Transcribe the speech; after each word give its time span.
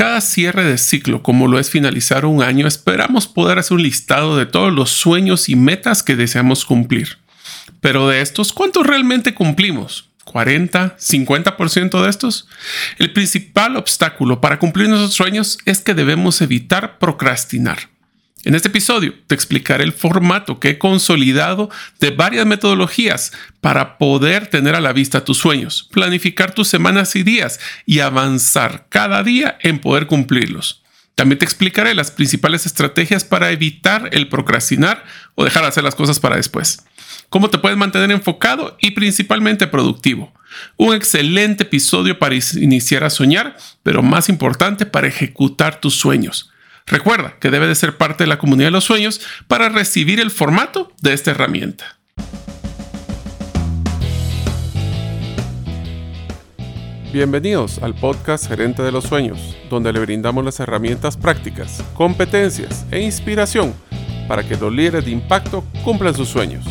cada 0.00 0.22
cierre 0.22 0.64
de 0.64 0.78
ciclo, 0.78 1.22
como 1.22 1.46
lo 1.46 1.58
es 1.58 1.68
finalizar 1.68 2.24
un 2.24 2.42
año, 2.42 2.66
esperamos 2.66 3.28
poder 3.28 3.58
hacer 3.58 3.74
un 3.74 3.82
listado 3.82 4.38
de 4.38 4.46
todos 4.46 4.72
los 4.72 4.88
sueños 4.88 5.50
y 5.50 5.56
metas 5.56 6.02
que 6.02 6.16
deseamos 6.16 6.64
cumplir. 6.64 7.18
Pero 7.82 8.08
de 8.08 8.22
estos, 8.22 8.54
¿cuántos 8.54 8.86
realmente 8.86 9.34
cumplimos? 9.34 10.08
40, 10.24 10.96
50% 10.96 12.02
de 12.02 12.08
estos. 12.08 12.48
El 12.96 13.12
principal 13.12 13.76
obstáculo 13.76 14.40
para 14.40 14.58
cumplir 14.58 14.88
nuestros 14.88 15.12
sueños 15.12 15.58
es 15.66 15.82
que 15.82 15.92
debemos 15.92 16.40
evitar 16.40 16.98
procrastinar. 16.98 17.90
En 18.44 18.54
este 18.54 18.68
episodio 18.68 19.14
te 19.26 19.34
explicaré 19.34 19.84
el 19.84 19.92
formato 19.92 20.60
que 20.60 20.70
he 20.70 20.78
consolidado 20.78 21.68
de 21.98 22.10
varias 22.10 22.46
metodologías 22.46 23.32
para 23.60 23.98
poder 23.98 24.46
tener 24.46 24.74
a 24.74 24.80
la 24.80 24.94
vista 24.94 25.26
tus 25.26 25.36
sueños, 25.36 25.88
planificar 25.92 26.54
tus 26.54 26.66
semanas 26.66 27.16
y 27.16 27.22
días 27.22 27.60
y 27.84 28.00
avanzar 28.00 28.86
cada 28.88 29.22
día 29.22 29.58
en 29.60 29.78
poder 29.78 30.06
cumplirlos. 30.06 30.82
También 31.16 31.38
te 31.38 31.44
explicaré 31.44 31.94
las 31.94 32.10
principales 32.10 32.64
estrategias 32.64 33.24
para 33.24 33.50
evitar 33.50 34.08
el 34.12 34.28
procrastinar 34.28 35.04
o 35.34 35.44
dejar 35.44 35.62
de 35.62 35.68
hacer 35.68 35.84
las 35.84 35.94
cosas 35.94 36.18
para 36.18 36.36
después. 36.36 36.82
Cómo 37.28 37.50
te 37.50 37.58
puedes 37.58 37.76
mantener 37.76 38.10
enfocado 38.10 38.78
y 38.80 38.92
principalmente 38.92 39.66
productivo. 39.66 40.32
Un 40.78 40.94
excelente 40.94 41.64
episodio 41.64 42.18
para 42.18 42.34
iniciar 42.34 43.04
a 43.04 43.10
soñar, 43.10 43.56
pero 43.82 44.02
más 44.02 44.30
importante 44.30 44.86
para 44.86 45.08
ejecutar 45.08 45.78
tus 45.78 45.94
sueños. 45.94 46.49
Recuerda 46.90 47.36
que 47.38 47.50
debe 47.50 47.68
de 47.68 47.76
ser 47.76 47.96
parte 47.96 48.24
de 48.24 48.28
la 48.28 48.38
comunidad 48.38 48.66
de 48.66 48.72
los 48.72 48.84
sueños 48.84 49.20
para 49.46 49.68
recibir 49.68 50.18
el 50.18 50.32
formato 50.32 50.90
de 51.00 51.12
esta 51.12 51.30
herramienta. 51.30 51.96
Bienvenidos 57.12 57.78
al 57.78 57.94
podcast 57.94 58.48
Gerente 58.48 58.82
de 58.82 58.90
los 58.90 59.04
Sueños, 59.04 59.56
donde 59.68 59.92
le 59.92 60.00
brindamos 60.00 60.44
las 60.44 60.58
herramientas 60.58 61.16
prácticas, 61.16 61.82
competencias 61.94 62.84
e 62.90 63.00
inspiración 63.00 63.72
para 64.26 64.42
que 64.46 64.56
los 64.56 64.72
líderes 64.72 65.04
de 65.04 65.12
impacto 65.12 65.64
cumplan 65.84 66.14
sus 66.14 66.28
sueños. 66.28 66.64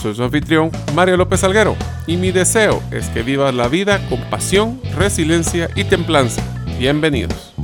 Soy 0.00 0.14
su 0.14 0.22
anfitrión, 0.22 0.70
Mario 0.94 1.16
López 1.16 1.42
Alguero, 1.42 1.76
y 2.06 2.16
mi 2.16 2.30
deseo 2.30 2.80
es 2.92 3.08
que 3.08 3.22
vivas 3.22 3.52
la 3.52 3.66
vida 3.66 4.08
con 4.08 4.20
pasión, 4.30 4.80
resiliencia 4.96 5.68
y 5.74 5.82
templanza. 5.84 6.42
Bienvenidos. 6.78 7.54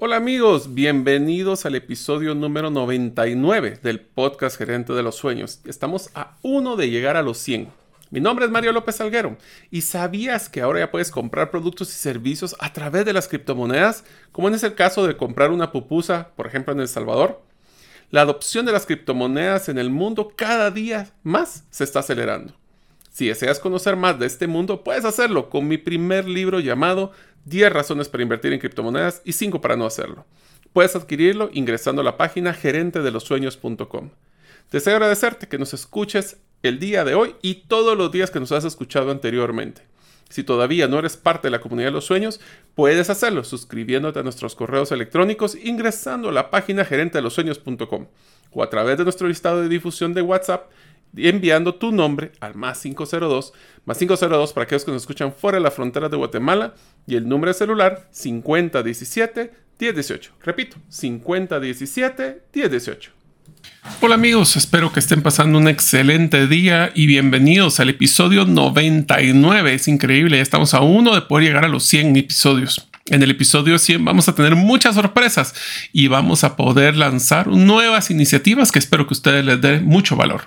Hola 0.00 0.14
amigos, 0.14 0.74
bienvenidos 0.74 1.66
al 1.66 1.74
episodio 1.74 2.36
número 2.36 2.70
99 2.70 3.80
del 3.82 3.98
podcast 3.98 4.56
Gerente 4.56 4.92
de 4.92 5.02
los 5.02 5.16
Sueños. 5.16 5.60
Estamos 5.64 6.10
a 6.14 6.36
uno 6.42 6.76
de 6.76 6.88
llegar 6.88 7.16
a 7.16 7.22
los 7.22 7.38
100. 7.38 7.68
Mi 8.10 8.20
nombre 8.20 8.44
es 8.44 8.50
Mario 8.52 8.70
López 8.70 9.00
Alguero 9.00 9.36
y 9.72 9.80
¿sabías 9.80 10.48
que 10.48 10.60
ahora 10.60 10.78
ya 10.78 10.92
puedes 10.92 11.10
comprar 11.10 11.50
productos 11.50 11.88
y 11.88 11.96
servicios 11.96 12.54
a 12.60 12.72
través 12.72 13.06
de 13.06 13.12
las 13.12 13.26
criptomonedas? 13.26 14.04
Como 14.30 14.46
en 14.46 14.54
el 14.54 14.74
caso 14.76 15.04
de 15.04 15.16
comprar 15.16 15.50
una 15.50 15.72
pupusa, 15.72 16.28
por 16.36 16.46
ejemplo, 16.46 16.72
en 16.72 16.78
El 16.78 16.86
Salvador. 16.86 17.42
La 18.12 18.20
adopción 18.20 18.66
de 18.66 18.72
las 18.72 18.86
criptomonedas 18.86 19.68
en 19.68 19.78
el 19.78 19.90
mundo 19.90 20.32
cada 20.36 20.70
día 20.70 21.10
más 21.24 21.64
se 21.70 21.82
está 21.82 21.98
acelerando. 21.98 22.54
Si 23.18 23.26
deseas 23.26 23.58
conocer 23.58 23.96
más 23.96 24.16
de 24.20 24.26
este 24.26 24.46
mundo, 24.46 24.84
puedes 24.84 25.04
hacerlo 25.04 25.50
con 25.50 25.66
mi 25.66 25.76
primer 25.76 26.28
libro 26.28 26.60
llamado 26.60 27.10
10 27.48 27.72
razones 27.72 28.08
para 28.08 28.22
invertir 28.22 28.52
en 28.52 28.60
criptomonedas 28.60 29.22
y 29.24 29.32
5 29.32 29.60
para 29.60 29.76
no 29.76 29.86
hacerlo. 29.86 30.24
Puedes 30.72 30.94
adquirirlo 30.94 31.50
ingresando 31.52 32.02
a 32.02 32.04
la 32.04 32.16
página 32.16 32.52
gerentedelosueños.com. 32.52 34.10
Deseo 34.70 34.94
agradecerte 34.94 35.48
que 35.48 35.58
nos 35.58 35.72
escuches 35.72 36.36
el 36.62 36.78
día 36.78 37.04
de 37.04 37.14
hoy 37.14 37.36
y 37.40 37.54
todos 37.66 37.96
los 37.96 38.12
días 38.12 38.30
que 38.30 38.40
nos 38.40 38.52
has 38.52 38.64
escuchado 38.64 39.10
anteriormente. 39.10 39.82
Si 40.28 40.44
todavía 40.44 40.88
no 40.88 40.98
eres 40.98 41.16
parte 41.16 41.48
de 41.48 41.52
la 41.52 41.60
comunidad 41.60 41.88
de 41.88 41.92
los 41.92 42.04
sueños, 42.04 42.38
puedes 42.74 43.08
hacerlo 43.08 43.44
suscribiéndote 43.44 44.18
a 44.18 44.22
nuestros 44.22 44.54
correos 44.54 44.92
electrónicos 44.92 45.54
ingresando 45.54 46.28
a 46.28 46.32
la 46.32 46.50
página 46.50 46.84
gerentedelosueños.com 46.84 48.06
o 48.50 48.62
a 48.62 48.68
través 48.68 48.98
de 48.98 49.04
nuestro 49.04 49.26
listado 49.26 49.62
de 49.62 49.68
difusión 49.68 50.12
de 50.12 50.22
WhatsApp 50.22 50.70
enviando 51.16 51.74
tu 51.74 51.92
nombre 51.92 52.32
al 52.40 52.54
más 52.54 52.80
502, 52.80 53.52
más 53.84 53.98
502 53.98 54.52
para 54.52 54.64
aquellos 54.64 54.84
que 54.84 54.92
nos 54.92 55.02
escuchan 55.02 55.32
fuera 55.32 55.58
de 55.58 55.64
la 55.64 55.70
frontera 55.70 56.08
de 56.08 56.16
Guatemala 56.16 56.74
y 57.06 57.16
el 57.16 57.28
número 57.28 57.52
de 57.52 57.58
celular 57.58 58.08
5017 58.10 59.52
1018. 59.80 60.32
Repito, 60.42 60.76
5017 60.88 62.42
1018. 62.54 63.18
Hola 64.00 64.14
amigos, 64.14 64.56
espero 64.56 64.92
que 64.92 65.00
estén 65.00 65.22
pasando 65.22 65.58
un 65.58 65.66
excelente 65.66 66.46
día 66.46 66.92
y 66.94 67.06
bienvenidos 67.06 67.80
al 67.80 67.88
episodio 67.88 68.44
99. 68.44 69.74
Es 69.74 69.88
increíble, 69.88 70.36
ya 70.36 70.42
estamos 70.42 70.74
a 70.74 70.80
uno 70.80 71.14
de 71.14 71.22
poder 71.22 71.46
llegar 71.46 71.64
a 71.64 71.68
los 71.68 71.84
100 71.84 72.16
episodios. 72.16 72.88
En 73.06 73.22
el 73.22 73.30
episodio 73.30 73.78
100 73.78 74.04
vamos 74.04 74.28
a 74.28 74.34
tener 74.34 74.54
muchas 74.54 74.94
sorpresas 74.94 75.54
y 75.92 76.08
vamos 76.08 76.44
a 76.44 76.56
poder 76.56 76.96
lanzar 76.96 77.48
nuevas 77.48 78.10
iniciativas 78.10 78.70
que 78.70 78.78
espero 78.78 79.06
que 79.06 79.14
ustedes 79.14 79.44
les 79.44 79.60
den 79.60 79.86
mucho 79.86 80.14
valor. 80.14 80.42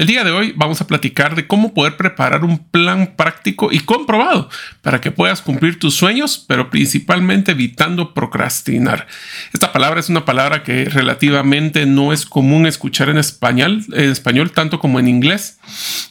El 0.00 0.06
día 0.06 0.24
de 0.24 0.30
hoy 0.30 0.54
vamos 0.56 0.80
a 0.80 0.86
platicar 0.86 1.34
de 1.34 1.46
cómo 1.46 1.74
poder 1.74 1.98
preparar 1.98 2.42
un 2.42 2.56
plan 2.56 3.16
práctico 3.18 3.70
y 3.70 3.80
comprobado 3.80 4.48
para 4.80 4.98
que 4.98 5.10
puedas 5.10 5.42
cumplir 5.42 5.78
tus 5.78 5.94
sueños, 5.94 6.42
pero 6.48 6.70
principalmente 6.70 7.52
evitando 7.52 8.14
procrastinar. 8.14 9.06
Esta 9.52 9.74
palabra 9.74 10.00
es 10.00 10.08
una 10.08 10.24
palabra 10.24 10.62
que 10.62 10.86
relativamente 10.86 11.84
no 11.84 12.14
es 12.14 12.24
común 12.24 12.64
escuchar 12.64 13.10
en 13.10 13.18
español, 13.18 14.52
tanto 14.54 14.78
como 14.78 14.98
en 14.98 15.06
inglés. 15.06 15.58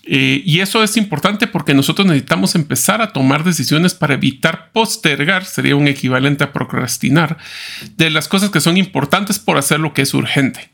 Eh, 0.04 0.44
y 0.46 0.60
eso 0.60 0.84
es 0.84 0.96
importante 0.96 1.48
porque 1.48 1.74
nosotros 1.74 2.06
necesitamos 2.06 2.54
empezar 2.54 3.02
a 3.02 3.12
tomar 3.12 3.44
decisiones 3.44 3.96
para 3.96 4.14
evitar 4.14 4.70
postergar, 4.72 5.46
sería 5.46 5.76
un 5.76 5.88
equivalente 5.88 6.44
a 6.44 6.54
procrastinar, 6.54 7.40
de 7.98 8.12
las 8.12 8.28
cosas 8.28 8.52
que 8.52 8.62
son 8.62 8.78
importantes 8.78 9.40
por 9.40 9.58
hacer 9.58 9.80
lo 9.80 9.96
que 9.96 10.04
es 10.04 10.14
urgente. 10.14 10.69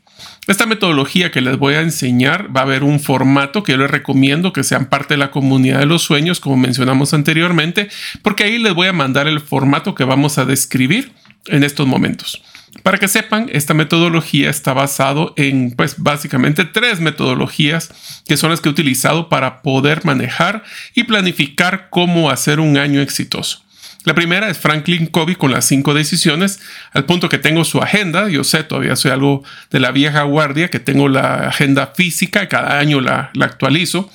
Esta 0.46 0.66
metodología 0.66 1.32
que 1.32 1.40
les 1.40 1.58
voy 1.58 1.74
a 1.74 1.80
enseñar 1.80 2.56
va 2.56 2.60
a 2.60 2.64
haber 2.64 2.84
un 2.84 3.00
formato 3.00 3.64
que 3.64 3.72
yo 3.72 3.78
les 3.78 3.90
recomiendo 3.90 4.52
que 4.52 4.62
sean 4.62 4.86
parte 4.86 5.14
de 5.14 5.18
la 5.18 5.32
comunidad 5.32 5.80
de 5.80 5.86
los 5.86 6.02
sueños, 6.02 6.38
como 6.38 6.56
mencionamos 6.56 7.12
anteriormente, 7.14 7.88
porque 8.22 8.44
ahí 8.44 8.58
les 8.58 8.72
voy 8.72 8.86
a 8.86 8.92
mandar 8.92 9.26
el 9.26 9.40
formato 9.40 9.96
que 9.96 10.04
vamos 10.04 10.38
a 10.38 10.44
describir 10.44 11.12
en 11.46 11.64
estos 11.64 11.88
momentos. 11.88 12.42
Para 12.84 12.98
que 12.98 13.08
sepan, 13.08 13.48
esta 13.52 13.74
metodología 13.74 14.48
está 14.48 14.72
basado 14.72 15.34
en, 15.36 15.72
pues, 15.72 15.96
básicamente 15.98 16.64
tres 16.64 17.00
metodologías 17.00 18.22
que 18.28 18.36
son 18.36 18.50
las 18.50 18.60
que 18.60 18.68
he 18.68 18.72
utilizado 18.72 19.28
para 19.28 19.62
poder 19.62 20.04
manejar 20.04 20.62
y 20.94 21.04
planificar 21.04 21.88
cómo 21.90 22.30
hacer 22.30 22.60
un 22.60 22.76
año 22.76 23.00
exitoso. 23.00 23.65
La 24.06 24.14
primera 24.14 24.48
es 24.48 24.58
Franklin 24.58 25.08
Covey 25.08 25.34
con 25.34 25.50
las 25.50 25.64
cinco 25.64 25.92
decisiones, 25.92 26.60
al 26.92 27.06
punto 27.06 27.28
que 27.28 27.38
tengo 27.38 27.64
su 27.64 27.80
agenda. 27.82 28.28
Yo 28.28 28.44
sé, 28.44 28.62
todavía 28.62 28.94
soy 28.94 29.10
algo 29.10 29.42
de 29.72 29.80
la 29.80 29.90
vieja 29.90 30.22
guardia, 30.22 30.68
que 30.68 30.78
tengo 30.78 31.08
la 31.08 31.48
agenda 31.48 31.88
física, 31.88 32.48
cada 32.48 32.78
año 32.78 33.00
la, 33.00 33.32
actualizo 33.40 34.08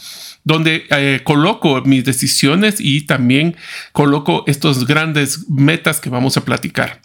donde 0.46 0.86
eh, 0.90 1.20
coloco 1.26 1.82
mis 1.82 2.06
decisiones 2.06 2.78
y 2.80 3.02
también 3.02 3.58
coloco 3.92 4.46
estos 4.48 4.88
grandes 4.88 5.50
metas 5.50 6.00
que 6.00 6.10
vamos 6.10 6.38
a 6.38 6.46
platicar. 6.46 7.02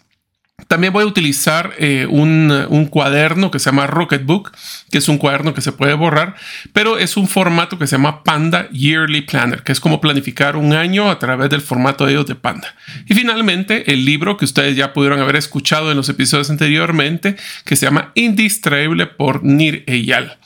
También 0.67 0.91
voy 0.91 1.03
a 1.03 1.07
utilizar 1.07 1.73
eh, 1.77 2.07
un, 2.09 2.87
cuaderno 2.91 3.51
que 3.51 3.59
se 3.59 3.69
llama 3.69 3.87
Rocketbook, 3.87 4.51
que 4.91 4.97
es 4.97 5.07
un 5.07 5.17
cuaderno 5.17 5.53
que 5.53 5.61
se 5.61 5.71
puede 5.71 5.93
borrar, 5.93 6.35
pero 6.73 6.97
es 6.97 7.15
un 7.15 7.27
formato 7.27 7.79
que 7.79 7.87
se 7.87 7.95
llama 7.95 8.23
Panda 8.23 8.69
Yearly 8.69 9.21
Planner, 9.21 9.63
que 9.63 9.71
es 9.71 9.79
como 9.79 10.01
planificar 10.01 10.57
un 10.57 10.73
año 10.73 11.09
a 11.09 11.19
través 11.19 11.49
del 11.49 11.61
formato 11.61 12.05
de 12.05 12.11
ellos 12.11 12.25
de 12.25 12.35
Panda. 12.35 12.75
Y 13.07 13.13
finalmente, 13.13 13.93
el 13.93 14.03
libro 14.03 14.35
que 14.35 14.45
ustedes 14.45 14.75
ya 14.75 14.91
pudieron 14.91 15.21
haber 15.21 15.37
escuchado 15.37 15.89
en 15.89 15.97
los 15.97 16.09
episodios 16.09 16.49
anteriormente, 16.49 17.37
que 17.63 17.77
se 17.77 17.85
llama 17.85 18.11
Indistraíble 18.15 19.07
por 19.07 19.43
Nir 19.43 19.85
Eyal. 19.87 20.37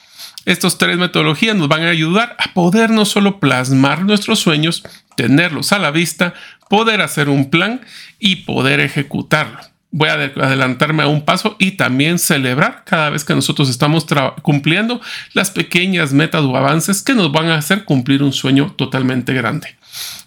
Estas 0.45 0.77
tres 0.77 0.97
metodologías 0.97 1.55
nos 1.55 1.67
van 1.67 1.83
a 1.83 1.89
ayudar 1.89 2.35
a 2.39 2.53
poder 2.53 2.89
no 2.91 3.05
solo 3.05 3.39
plasmar 3.39 4.03
nuestros 4.03 4.39
sueños, 4.39 4.83
tenerlos 5.15 5.71
a 5.71 5.79
la 5.79 5.91
vista, 5.91 6.33
poder 6.69 7.01
hacer 7.01 7.29
un 7.29 7.49
plan 7.49 7.81
y 8.19 8.37
poder 8.37 8.79
ejecutarlo 8.79 9.70
voy 9.91 10.07
a 10.07 10.13
adelantarme 10.13 11.03
a 11.03 11.07
un 11.07 11.23
paso 11.23 11.57
y 11.59 11.71
también 11.71 12.17
celebrar 12.17 12.83
cada 12.85 13.09
vez 13.09 13.25
que 13.25 13.35
nosotros 13.35 13.69
estamos 13.69 14.05
cumpliendo 14.41 15.01
las 15.33 15.51
pequeñas 15.51 16.13
metas 16.13 16.41
o 16.43 16.55
avances 16.55 17.01
que 17.01 17.13
nos 17.13 17.31
van 17.31 17.49
a 17.49 17.55
hacer 17.55 17.83
cumplir 17.83 18.23
un 18.23 18.31
sueño 18.31 18.73
totalmente 18.77 19.33
grande. 19.33 19.75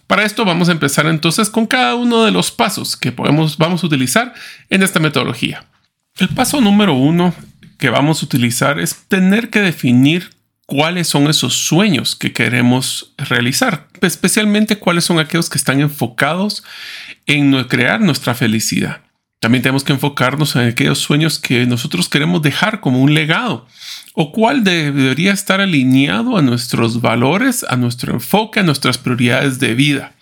Para 0.07 0.23
esto 0.23 0.45
vamos 0.45 0.69
a 0.69 0.73
empezar 0.73 1.07
entonces 1.07 1.49
con 1.49 1.65
cada 1.65 1.95
uno 1.95 2.23
de 2.23 2.31
los 2.31 2.51
pasos 2.51 2.95
que 2.95 3.11
podemos, 3.11 3.57
vamos 3.57 3.83
a 3.83 3.87
utilizar 3.87 4.33
en 4.69 4.83
esta 4.83 4.99
metodología. 4.99 5.65
El 6.17 6.29
paso 6.29 6.61
número 6.61 6.93
uno 6.93 7.33
que 7.79 7.89
vamos 7.89 8.21
a 8.21 8.25
utilizar 8.25 8.79
es 8.79 9.07
tener 9.07 9.49
que 9.49 9.61
definir 9.61 10.29
cuáles 10.67 11.07
son 11.07 11.27
esos 11.27 11.53
sueños 11.53 12.15
que 12.15 12.33
queremos 12.33 13.13
realizar, 13.17 13.87
especialmente 14.01 14.77
cuáles 14.77 15.05
son 15.05 15.19
aquellos 15.19 15.49
que 15.49 15.57
están 15.57 15.81
enfocados 15.81 16.63
en 17.25 17.63
crear 17.65 17.99
nuestra 17.99 18.35
felicidad. 18.35 19.04
También 19.45 19.61
tenemos 19.61 19.83
que 19.83 19.93
enfocarnos 19.93 20.55
en 20.55 20.69
aquellos 20.69 20.97
sueños 20.97 21.37
que 21.37 21.67
nosotros 21.67 22.09
queremos 22.09 22.41
dejar 22.41 22.79
como 22.79 22.99
un 22.99 23.13
legado 23.13 23.67
o 24.15 24.31
cuál 24.31 24.63
debería 24.63 25.33
estar 25.33 25.61
alineado 25.61 26.35
a 26.35 26.41
nuestros 26.41 26.99
valores, 26.99 27.63
a 27.69 27.75
nuestro 27.75 28.11
enfoque, 28.11 28.61
a 28.61 28.63
nuestras 28.63 28.97
prioridades 28.97 29.59
de 29.59 29.75
vida. 29.75 30.13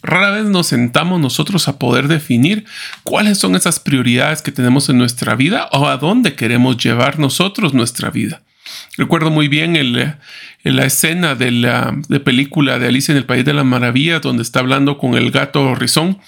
Rara 0.00 0.30
vez 0.30 0.44
nos 0.44 0.68
sentamos 0.68 1.18
nosotros 1.18 1.66
a 1.66 1.80
poder 1.80 2.06
definir 2.06 2.66
cuáles 3.02 3.38
son 3.38 3.56
esas 3.56 3.80
prioridades 3.80 4.42
que 4.42 4.52
tenemos 4.52 4.88
en 4.88 4.98
nuestra 4.98 5.34
vida 5.34 5.68
o 5.72 5.88
a 5.88 5.96
dónde 5.96 6.36
queremos 6.36 6.76
llevar 6.76 7.18
nosotros 7.18 7.74
nuestra 7.74 8.10
vida. 8.10 8.42
Recuerdo 8.98 9.30
muy 9.30 9.46
bien 9.46 9.76
el, 9.76 10.16
la 10.64 10.84
escena 10.84 11.36
de 11.36 11.52
la 11.52 11.96
de 12.08 12.18
película 12.18 12.80
de 12.80 12.88
Alicia 12.88 13.12
en 13.12 13.18
el 13.18 13.26
País 13.26 13.44
de 13.44 13.54
la 13.54 13.62
Maravilla, 13.62 14.18
donde 14.18 14.42
está 14.42 14.58
hablando 14.58 14.98
con 14.98 15.14
el 15.14 15.30
gato 15.30 15.76
Rizón 15.76 16.18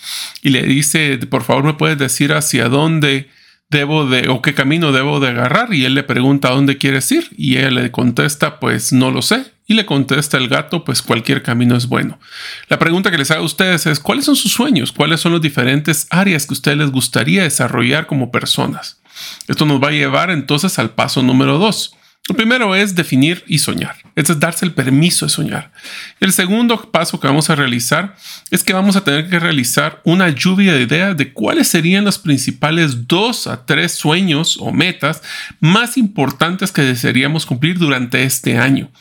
y 0.40 0.50
le 0.50 0.62
dice, 0.62 1.18
por 1.28 1.42
favor 1.42 1.64
me 1.64 1.74
puedes 1.74 1.98
decir 1.98 2.32
hacia 2.32 2.68
dónde 2.68 3.28
debo 3.70 4.06
de, 4.06 4.28
o 4.28 4.40
qué 4.40 4.54
camino 4.54 4.92
debo 4.92 5.18
de 5.18 5.28
agarrar. 5.28 5.74
Y 5.74 5.84
él 5.84 5.94
le 5.94 6.04
pregunta 6.04 6.50
dónde 6.50 6.78
quieres 6.78 7.10
ir. 7.10 7.28
Y 7.36 7.56
él 7.56 7.74
le 7.74 7.90
contesta, 7.90 8.60
pues 8.60 8.92
no 8.92 9.10
lo 9.10 9.22
sé. 9.22 9.46
Y 9.66 9.74
le 9.74 9.84
contesta 9.84 10.36
el 10.36 10.48
gato, 10.48 10.84
pues 10.84 11.02
cualquier 11.02 11.42
camino 11.42 11.76
es 11.76 11.86
bueno. 11.86 12.20
La 12.68 12.78
pregunta 12.78 13.10
que 13.10 13.18
les 13.18 13.32
hago 13.32 13.42
a 13.42 13.46
ustedes 13.46 13.86
es, 13.86 13.98
¿cuáles 14.00 14.24
son 14.24 14.36
sus 14.36 14.52
sueños? 14.52 14.92
¿Cuáles 14.92 15.20
son 15.20 15.32
las 15.32 15.40
diferentes 15.40 16.06
áreas 16.10 16.46
que 16.46 16.52
a 16.52 16.58
ustedes 16.58 16.78
les 16.78 16.90
gustaría 16.90 17.42
desarrollar 17.44 18.06
como 18.06 18.30
personas? 18.30 19.00
Esto 19.48 19.66
nos 19.66 19.82
va 19.82 19.88
a 19.88 19.92
llevar 19.92 20.30
entonces 20.30 20.78
al 20.78 20.90
paso 20.90 21.22
número 21.22 21.58
dos. 21.58 21.96
Lo 22.30 22.36
primero 22.36 22.76
es 22.76 22.94
definir 22.94 23.42
y 23.48 23.58
soñar. 23.58 23.96
es 24.14 24.38
darse 24.38 24.64
el 24.64 24.72
permiso 24.72 25.26
de 25.26 25.30
soñar. 25.30 25.72
El 26.20 26.32
segundo 26.32 26.80
paso 26.92 27.18
que 27.18 27.26
vamos 27.26 27.50
a 27.50 27.56
realizar 27.56 28.14
es 28.52 28.62
que 28.62 28.72
vamos 28.72 28.94
a 28.94 29.02
tener 29.02 29.28
que 29.28 29.40
realizar 29.40 30.00
una 30.04 30.28
lluvia 30.28 30.74
de 30.74 30.82
ideas 30.82 31.16
de 31.16 31.32
cuáles 31.32 31.66
serían 31.66 32.04
los 32.04 32.20
principales 32.20 33.08
dos 33.08 33.48
a 33.48 33.66
tres 33.66 33.96
sueños 33.96 34.58
o 34.60 34.70
metas 34.70 35.22
más 35.58 35.96
importantes 35.96 36.70
que 36.70 36.82
desearíamos 36.82 37.46
cumplir 37.46 37.80
durante 37.80 38.22
este 38.22 38.58
año. 38.58 38.92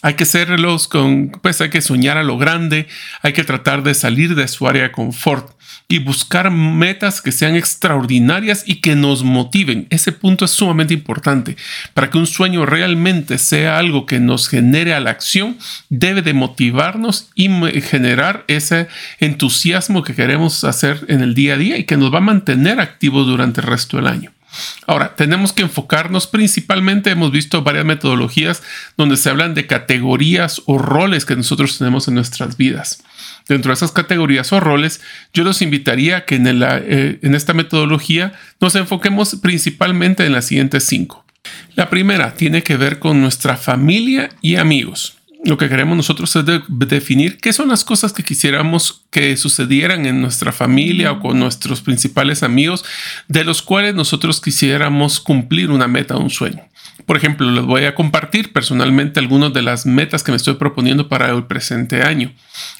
Hay 0.00 0.14
que 0.14 0.22
hacerlos 0.22 0.88
con, 0.88 1.28
pues 1.42 1.60
hay 1.60 1.68
que 1.68 1.82
soñar 1.82 2.16
a 2.16 2.22
lo 2.22 2.38
grande, 2.38 2.88
hay 3.20 3.34
que 3.34 3.44
tratar 3.44 3.82
de 3.82 3.92
salir 3.92 4.34
de 4.34 4.48
su 4.48 4.66
área 4.66 4.84
de 4.84 4.92
confort 4.92 5.57
y 5.90 6.00
buscar 6.00 6.50
metas 6.50 7.22
que 7.22 7.32
sean 7.32 7.56
extraordinarias 7.56 8.62
y 8.66 8.76
que 8.82 8.94
nos 8.94 9.24
motiven. 9.24 9.86
Ese 9.88 10.12
punto 10.12 10.44
es 10.44 10.50
sumamente 10.50 10.92
importante. 10.92 11.56
Para 11.94 12.10
que 12.10 12.18
un 12.18 12.26
sueño 12.26 12.66
realmente 12.66 13.38
sea 13.38 13.78
algo 13.78 14.04
que 14.04 14.20
nos 14.20 14.48
genere 14.48 14.92
a 14.92 15.00
la 15.00 15.10
acción, 15.10 15.56
debe 15.88 16.20
de 16.20 16.34
motivarnos 16.34 17.30
y 17.34 17.48
generar 17.80 18.44
ese 18.48 18.88
entusiasmo 19.18 20.02
que 20.02 20.14
queremos 20.14 20.62
hacer 20.64 21.06
en 21.08 21.22
el 21.22 21.34
día 21.34 21.54
a 21.54 21.56
día 21.56 21.78
y 21.78 21.84
que 21.84 21.96
nos 21.96 22.12
va 22.12 22.18
a 22.18 22.22
mantener 22.22 22.80
activos 22.80 23.26
durante 23.26 23.62
el 23.62 23.66
resto 23.66 23.96
del 23.96 24.08
año. 24.08 24.32
Ahora, 24.86 25.14
tenemos 25.14 25.52
que 25.52 25.62
enfocarnos 25.62 26.26
principalmente, 26.26 27.10
hemos 27.10 27.30
visto 27.30 27.62
varias 27.62 27.84
metodologías 27.84 28.62
donde 28.96 29.16
se 29.16 29.30
hablan 29.30 29.54
de 29.54 29.66
categorías 29.66 30.62
o 30.66 30.78
roles 30.78 31.24
que 31.24 31.36
nosotros 31.36 31.78
tenemos 31.78 32.08
en 32.08 32.14
nuestras 32.14 32.56
vidas. 32.56 33.02
Dentro 33.48 33.70
de 33.70 33.74
esas 33.74 33.92
categorías 33.92 34.52
o 34.52 34.60
roles, 34.60 35.00
yo 35.32 35.42
los 35.42 35.62
invitaría 35.62 36.18
a 36.18 36.24
que 36.24 36.36
en, 36.36 36.46
eh, 36.46 37.18
en 37.22 37.34
esta 37.34 37.54
metodología 37.54 38.34
nos 38.60 38.74
enfoquemos 38.74 39.36
principalmente 39.42 40.24
en 40.24 40.32
las 40.32 40.44
siguientes 40.44 40.84
cinco. 40.84 41.24
La 41.74 41.88
primera 41.88 42.34
tiene 42.34 42.62
que 42.62 42.76
ver 42.76 42.98
con 42.98 43.20
nuestra 43.20 43.56
familia 43.56 44.28
y 44.42 44.56
amigos 44.56 45.17
lo 45.44 45.56
que 45.56 45.68
queremos 45.68 45.96
nosotros 45.96 46.34
es 46.34 46.44
definir 46.88 47.38
qué 47.38 47.52
son 47.52 47.68
las 47.68 47.84
cosas 47.84 48.12
que 48.12 48.24
quisiéramos 48.24 49.04
que 49.10 49.36
sucedieran 49.36 50.04
en 50.06 50.20
nuestra 50.20 50.52
familia 50.52 51.12
o 51.12 51.20
con 51.20 51.38
nuestros 51.38 51.80
principales 51.80 52.42
amigos, 52.42 52.84
de 53.28 53.44
los 53.44 53.62
cuales 53.62 53.94
nosotros 53.94 54.40
quisiéramos 54.40 55.20
cumplir 55.20 55.70
una 55.70 55.86
meta, 55.86 56.16
un 56.16 56.30
sueño. 56.30 56.68
Por 57.06 57.16
ejemplo, 57.16 57.50
les 57.50 57.64
voy 57.64 57.84
a 57.84 57.94
compartir 57.94 58.52
personalmente 58.52 59.20
algunas 59.20 59.52
de 59.52 59.62
las 59.62 59.86
metas 59.86 60.22
que 60.22 60.32
me 60.32 60.36
estoy 60.36 60.54
proponiendo 60.54 61.08
para 61.08 61.30
el 61.30 61.44
presente 61.44 62.02
año. 62.02 62.32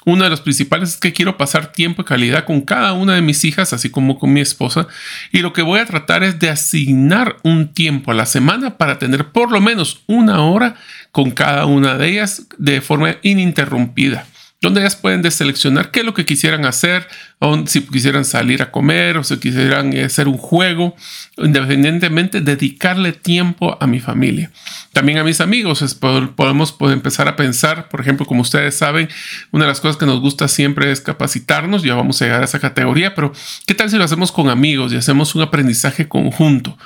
Una 0.05 0.25
de 0.25 0.31
las 0.31 0.41
principales 0.41 0.91
es 0.91 0.97
que 0.97 1.13
quiero 1.13 1.37
pasar 1.37 1.73
tiempo 1.73 2.03
y 2.03 2.05
calidad 2.05 2.45
con 2.45 2.61
cada 2.61 2.93
una 2.93 3.15
de 3.15 3.23
mis 3.23 3.45
hijas, 3.45 3.73
así 3.73 3.91
como 3.91 4.19
con 4.19 4.33
mi 4.33 4.41
esposa, 4.41 4.87
y 5.33 5.39
lo 5.39 5.53
que 5.53 5.63
voy 5.63 5.81
a 5.81 5.87
tratar 5.87 6.25
es 6.25 6.39
de 6.39 6.51
asignar 6.51 7.37
un 7.43 7.73
tiempo 7.73 8.11
a 8.11 8.15
la 8.15 8.27
semana 8.27 8.77
para 8.77 8.99
tener 8.99 9.31
por 9.31 9.53
lo 9.53 9.61
menos 9.61 10.03
una 10.07 10.43
hora 10.43 10.75
con 11.13 11.31
cada 11.31 11.65
una 11.67 11.97
de 11.97 12.09
ellas 12.09 12.48
de 12.57 12.81
forma 12.81 13.17
ininterrumpida 13.23 14.27
donde 14.61 14.81
ellas 14.81 14.97
pueden 14.97 15.23
deseleccionar 15.23 15.93
qué 15.93 16.01
es 16.01 16.07
lo 16.07 16.15
que 16.15 16.27
quisieran 16.27 16.65
hacer, 16.65 17.07
o 17.39 17.65
si 17.67 17.83
quisieran 17.83 18.25
salir 18.25 18.61
a 18.61 18.73
comer 18.73 19.17
o 19.17 19.23
si 19.23 19.37
quisieran 19.37 19.93
eh, 19.93 20.05
hacer 20.05 20.27
un 20.27 20.37
juego, 20.37 20.97
independientemente 21.37 22.41
dedicarle 22.41 23.13
tiempo 23.13 23.79
a 23.81 23.87
mi 23.87 24.01
familia. 24.01 24.51
También 24.93 25.19
a 25.19 25.25
mis 25.25 25.41
amigos 25.41 25.97
podemos 26.35 26.75
empezar 26.81 27.29
a 27.29 27.37
pensar, 27.37 27.89
por 27.89 28.01
ejemplo, 28.01 28.27
como 28.27 28.43
ustedes 28.43 28.77
saben, 28.77 29.09
una 29.53 29.65
de 29.65 29.69
las 29.69 29.81
cosas 29.81 29.97
que 29.97 30.07
nos 30.07 30.21
gusta 30.21 30.49
siempre 30.49 30.91
es 30.91 31.01
capacitarnos, 31.01 31.85
ya 31.85 31.95
vamos 31.95 32.21
a 32.21 32.25
llegar 32.25 32.43
a 32.43 32.47
esa 32.47 32.59
categoría, 32.59 33.15
pero 33.15 33.33
¿qué 33.65 33.75
tal 33.75 33.91
si 33.91 33.97
lo 33.97 34.05
hacemos 34.05 34.33
con 34.33 34.49
amigos 34.49 34.93
y 34.93 34.97
hacemos 34.97 35.37
un 35.37 35.43
aprendizaje 35.43 36.09
conjunto? 36.09 36.77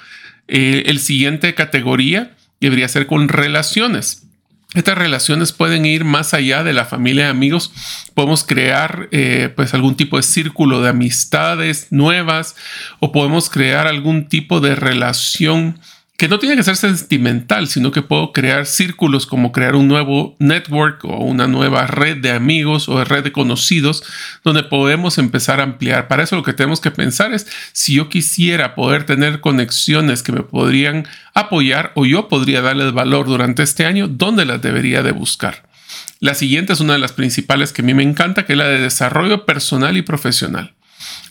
Eh, 0.47 0.82
el 0.87 0.99
siguiente 0.99 1.55
categoría 1.55 2.37
debería 2.61 2.87
ser 2.88 3.06
con 3.06 3.29
relaciones. 3.29 4.26
Estas 4.75 4.97
relaciones 4.97 5.53
pueden 5.53 5.85
ir 5.85 6.05
más 6.05 6.33
allá 6.33 6.65
de 6.65 6.73
la 6.73 6.87
familia 6.87 7.25
de 7.25 7.31
amigos. 7.31 7.73
Podemos 8.15 8.43
crear 8.43 9.09
eh, 9.13 9.53
pues 9.55 9.75
algún 9.75 9.97
tipo 9.97 10.17
de 10.17 10.23
círculo 10.23 10.81
de 10.81 10.89
amistades 10.89 11.89
nuevas 11.91 12.57
o 12.99 13.13
podemos 13.13 13.51
crear 13.51 13.87
algún 13.87 14.29
tipo 14.29 14.61
de 14.61 14.75
relación 14.75 15.79
que 16.17 16.29
no 16.29 16.38
tiene 16.38 16.55
que 16.55 16.62
ser 16.62 16.76
sentimental, 16.76 17.67
sino 17.67 17.91
que 17.91 18.03
puedo 18.03 18.32
crear 18.32 18.67
círculos 18.67 19.26
como 19.26 19.50
crear 19.50 19.75
un 19.75 19.88
nuevo 19.88 20.37
network 20.38 21.05
o 21.05 21.17
una 21.19 21.49
nueva 21.49 21.87
red 21.87 22.19
de 22.19 22.31
amigos 22.31 22.88
o 22.88 22.99
de 22.99 23.05
red 23.05 23.25
de 23.25 23.32
conocidos 23.32 24.05
donde 24.44 24.62
podemos 24.62 25.19
empezar 25.19 25.59
a 25.59 25.64
ampliar. 25.64 26.06
Para 26.06 26.23
eso 26.23 26.37
lo 26.37 26.44
que 26.44 26.53
tenemos 26.53 26.81
que 26.81 26.93
pensar 26.93 27.32
es 27.32 27.49
si 27.73 27.94
yo 27.94 28.09
quisiera 28.09 28.76
poder 28.76 29.05
tener 29.05 29.41
conexiones 29.41 30.23
que 30.23 30.32
me 30.32 30.43
podrían 30.43 31.09
apoyar 31.35 31.91
o 31.97 32.06
yo 32.06 32.29
podría 32.29 32.61
darles 32.61 32.93
valor 32.93 33.26
durante 33.26 33.64
este 33.64 33.85
año, 33.85 34.06
¿dónde 34.06 34.44
las 34.44 34.62
debería 34.62 35.03
de 35.03 35.12
buscar? 35.12 35.64
La 36.20 36.35
siguiente 36.35 36.73
es 36.73 36.81
una 36.81 36.93
de 36.93 37.00
las 37.00 37.12
principales 37.12 37.73
que 37.73 37.82
a 37.82 37.85
mí 37.85 37.94
me 37.94 38.05
encanta, 38.05 38.47
que 38.47 38.53
es 38.53 38.59
la 38.59 38.69
de 38.69 38.79
desarrollo 38.79 39.44
personal 39.44 39.97
y 39.97 40.03
profesional. 40.03 40.73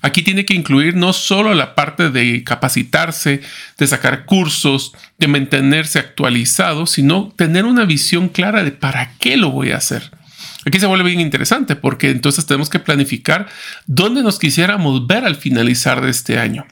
Aquí 0.01 0.21
tiene 0.21 0.45
que 0.45 0.53
incluir 0.53 0.95
no 0.95 1.13
solo 1.13 1.53
la 1.53 1.75
parte 1.75 2.09
de 2.09 2.43
capacitarse, 2.43 3.41
de 3.77 3.87
sacar 3.87 4.25
cursos, 4.25 4.93
de 5.17 5.27
mantenerse 5.27 5.99
actualizado, 5.99 6.85
sino 6.85 7.33
tener 7.35 7.65
una 7.65 7.85
visión 7.85 8.29
clara 8.29 8.63
de 8.63 8.71
para 8.71 9.13
qué 9.19 9.37
lo 9.37 9.51
voy 9.51 9.71
a 9.71 9.77
hacer. 9.77 10.11
Aquí 10.65 10.79
se 10.79 10.85
vuelve 10.85 11.09
bien 11.09 11.19
interesante 11.19 11.75
porque 11.75 12.09
entonces 12.09 12.45
tenemos 12.45 12.69
que 12.69 12.79
planificar 12.79 13.47
dónde 13.85 14.21
nos 14.23 14.39
quisiéramos 14.39 15.07
ver 15.07 15.25
al 15.25 15.35
finalizar 15.35 16.01
de 16.01 16.11
este 16.11 16.37
año. 16.37 16.65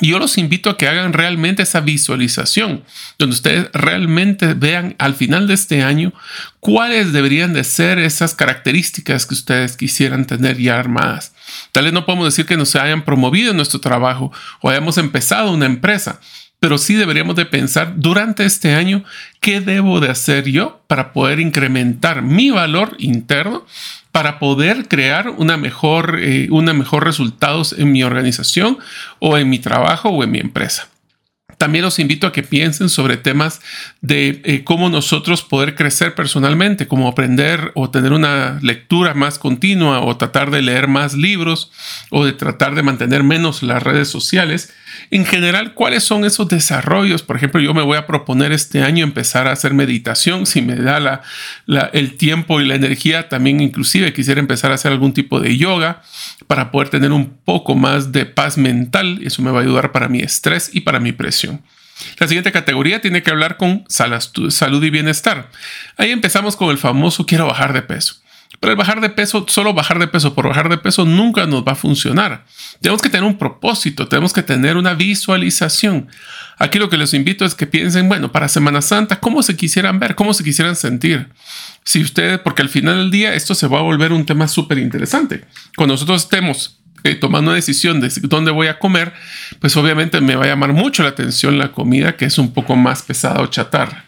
Yo 0.00 0.18
los 0.18 0.38
invito 0.38 0.70
a 0.70 0.76
que 0.76 0.88
hagan 0.88 1.12
realmente 1.12 1.62
esa 1.62 1.80
visualización, 1.80 2.82
donde 3.16 3.34
ustedes 3.34 3.70
realmente 3.72 4.54
vean 4.54 4.96
al 4.98 5.14
final 5.14 5.46
de 5.46 5.54
este 5.54 5.82
año 5.82 6.12
cuáles 6.58 7.12
deberían 7.12 7.52
de 7.52 7.62
ser 7.62 8.00
esas 8.00 8.34
características 8.34 9.24
que 9.24 9.34
ustedes 9.34 9.76
quisieran 9.76 10.26
tener 10.26 10.58
ya 10.58 10.80
armadas. 10.80 11.33
Tal 11.72 11.84
vez 11.84 11.92
no 11.92 12.06
podemos 12.06 12.26
decir 12.26 12.46
que 12.46 12.56
nos 12.56 12.74
hayan 12.76 13.04
promovido 13.04 13.50
en 13.50 13.56
nuestro 13.56 13.80
trabajo 13.80 14.32
o 14.60 14.70
hayamos 14.70 14.98
empezado 14.98 15.52
una 15.52 15.66
empresa, 15.66 16.20
pero 16.60 16.78
sí 16.78 16.94
deberíamos 16.94 17.36
de 17.36 17.46
pensar 17.46 17.94
durante 17.96 18.44
este 18.44 18.74
año 18.74 19.04
qué 19.40 19.60
debo 19.60 20.00
de 20.00 20.10
hacer 20.10 20.44
yo 20.44 20.82
para 20.86 21.12
poder 21.12 21.40
incrementar 21.40 22.22
mi 22.22 22.50
valor 22.50 22.96
interno 22.98 23.66
para 24.14 24.38
poder 24.38 24.86
crear 24.86 25.28
una 25.28 25.56
mejor, 25.56 26.20
eh, 26.20 26.46
una 26.52 26.72
mejor 26.72 27.04
resultados 27.04 27.74
en 27.76 27.90
mi 27.90 28.04
organización 28.04 28.78
o 29.18 29.36
en 29.36 29.50
mi 29.50 29.58
trabajo 29.58 30.08
o 30.08 30.22
en 30.22 30.30
mi 30.30 30.38
empresa. 30.38 30.88
También 31.58 31.84
los 31.84 31.98
invito 31.98 32.26
a 32.26 32.32
que 32.32 32.42
piensen 32.42 32.88
sobre 32.88 33.16
temas 33.16 33.60
de 34.00 34.42
eh, 34.44 34.64
cómo 34.64 34.88
nosotros 34.88 35.42
poder 35.42 35.74
crecer 35.74 36.14
personalmente, 36.14 36.86
como 36.86 37.08
aprender 37.08 37.72
o 37.74 37.90
tener 37.90 38.12
una 38.12 38.58
lectura 38.62 39.14
más 39.14 39.38
continua 39.38 40.00
o 40.00 40.16
tratar 40.16 40.50
de 40.50 40.62
leer 40.62 40.88
más 40.88 41.14
libros 41.14 41.70
o 42.10 42.24
de 42.24 42.32
tratar 42.32 42.74
de 42.74 42.82
mantener 42.82 43.22
menos 43.22 43.62
las 43.62 43.82
redes 43.82 44.08
sociales 44.08 44.72
en 45.10 45.24
general, 45.24 45.74
¿cuáles 45.74 46.04
son 46.04 46.24
esos 46.24 46.48
desarrollos? 46.48 47.22
Por 47.22 47.36
ejemplo, 47.36 47.60
yo 47.60 47.74
me 47.74 47.82
voy 47.82 47.96
a 47.96 48.06
proponer 48.06 48.52
este 48.52 48.82
año 48.82 49.04
empezar 49.04 49.48
a 49.48 49.52
hacer 49.52 49.74
meditación, 49.74 50.46
si 50.46 50.62
me 50.62 50.76
da 50.76 51.00
la, 51.66 51.90
el 51.92 52.16
tiempo 52.16 52.60
y 52.60 52.66
la 52.66 52.74
energía, 52.74 53.28
también 53.28 53.60
inclusive 53.60 54.12
quisiera 54.12 54.40
empezar 54.40 54.70
a 54.70 54.74
hacer 54.74 54.92
algún 54.92 55.12
tipo 55.12 55.40
de 55.40 55.56
yoga 55.56 56.02
para 56.46 56.70
poder 56.70 56.88
tener 56.88 57.12
un 57.12 57.36
poco 57.44 57.74
más 57.74 58.12
de 58.12 58.26
paz 58.26 58.58
mental. 58.58 59.20
Eso 59.22 59.42
me 59.42 59.50
va 59.50 59.60
a 59.60 59.62
ayudar 59.62 59.92
para 59.92 60.08
mi 60.08 60.20
estrés 60.20 60.70
y 60.72 60.80
para 60.80 61.00
mi 61.00 61.12
presión. 61.12 61.43
La 62.18 62.26
siguiente 62.26 62.52
categoría 62.52 63.00
tiene 63.00 63.22
que 63.22 63.30
hablar 63.30 63.56
con 63.56 63.84
salud 63.88 64.82
y 64.82 64.90
bienestar. 64.90 65.50
Ahí 65.96 66.10
empezamos 66.10 66.56
con 66.56 66.70
el 66.70 66.78
famoso 66.78 67.26
quiero 67.26 67.46
bajar 67.46 67.72
de 67.72 67.82
peso. 67.82 68.16
Pero 68.60 68.72
el 68.72 68.78
bajar 68.78 69.00
de 69.00 69.10
peso, 69.10 69.44
solo 69.48 69.74
bajar 69.74 69.98
de 69.98 70.06
peso 70.06 70.34
por 70.34 70.48
bajar 70.48 70.68
de 70.68 70.78
peso 70.78 71.04
nunca 71.04 71.46
nos 71.46 71.64
va 71.64 71.72
a 71.72 71.74
funcionar. 71.74 72.44
Tenemos 72.80 73.02
que 73.02 73.10
tener 73.10 73.24
un 73.24 73.36
propósito, 73.36 74.08
tenemos 74.08 74.32
que 74.32 74.42
tener 74.42 74.76
una 74.76 74.94
visualización. 74.94 76.08
Aquí 76.58 76.78
lo 76.78 76.88
que 76.88 76.96
les 76.96 77.14
invito 77.14 77.44
es 77.44 77.54
que 77.54 77.66
piensen, 77.66 78.08
bueno, 78.08 78.32
para 78.32 78.48
Semana 78.48 78.80
Santa, 78.80 79.20
¿cómo 79.20 79.42
se 79.42 79.56
quisieran 79.56 79.98
ver? 79.98 80.14
¿Cómo 80.14 80.32
se 80.34 80.44
quisieran 80.44 80.76
sentir? 80.76 81.28
Si 81.84 82.00
ustedes, 82.00 82.38
porque 82.38 82.62
al 82.62 82.68
final 82.68 82.96
del 82.96 83.10
día 83.10 83.34
esto 83.34 83.54
se 83.54 83.66
va 83.66 83.80
a 83.80 83.82
volver 83.82 84.12
un 84.12 84.24
tema 84.24 84.48
súper 84.48 84.78
interesante. 84.78 85.44
Cuando 85.76 85.94
nosotros 85.94 86.22
estemos 86.22 86.80
tomando 87.14 87.50
una 87.50 87.56
decisión 87.56 88.00
de 88.00 88.10
dónde 88.22 88.50
voy 88.50 88.68
a 88.68 88.78
comer, 88.78 89.12
pues 89.60 89.76
obviamente 89.76 90.20
me 90.22 90.36
va 90.36 90.44
a 90.44 90.48
llamar 90.48 90.72
mucho 90.72 91.02
la 91.02 91.10
atención 91.10 91.58
la 91.58 91.72
comida 91.72 92.16
que 92.16 92.24
es 92.24 92.38
un 92.38 92.52
poco 92.52 92.76
más 92.76 93.02
pesada 93.02 93.42
o 93.42 93.46
chatarra. 93.46 94.06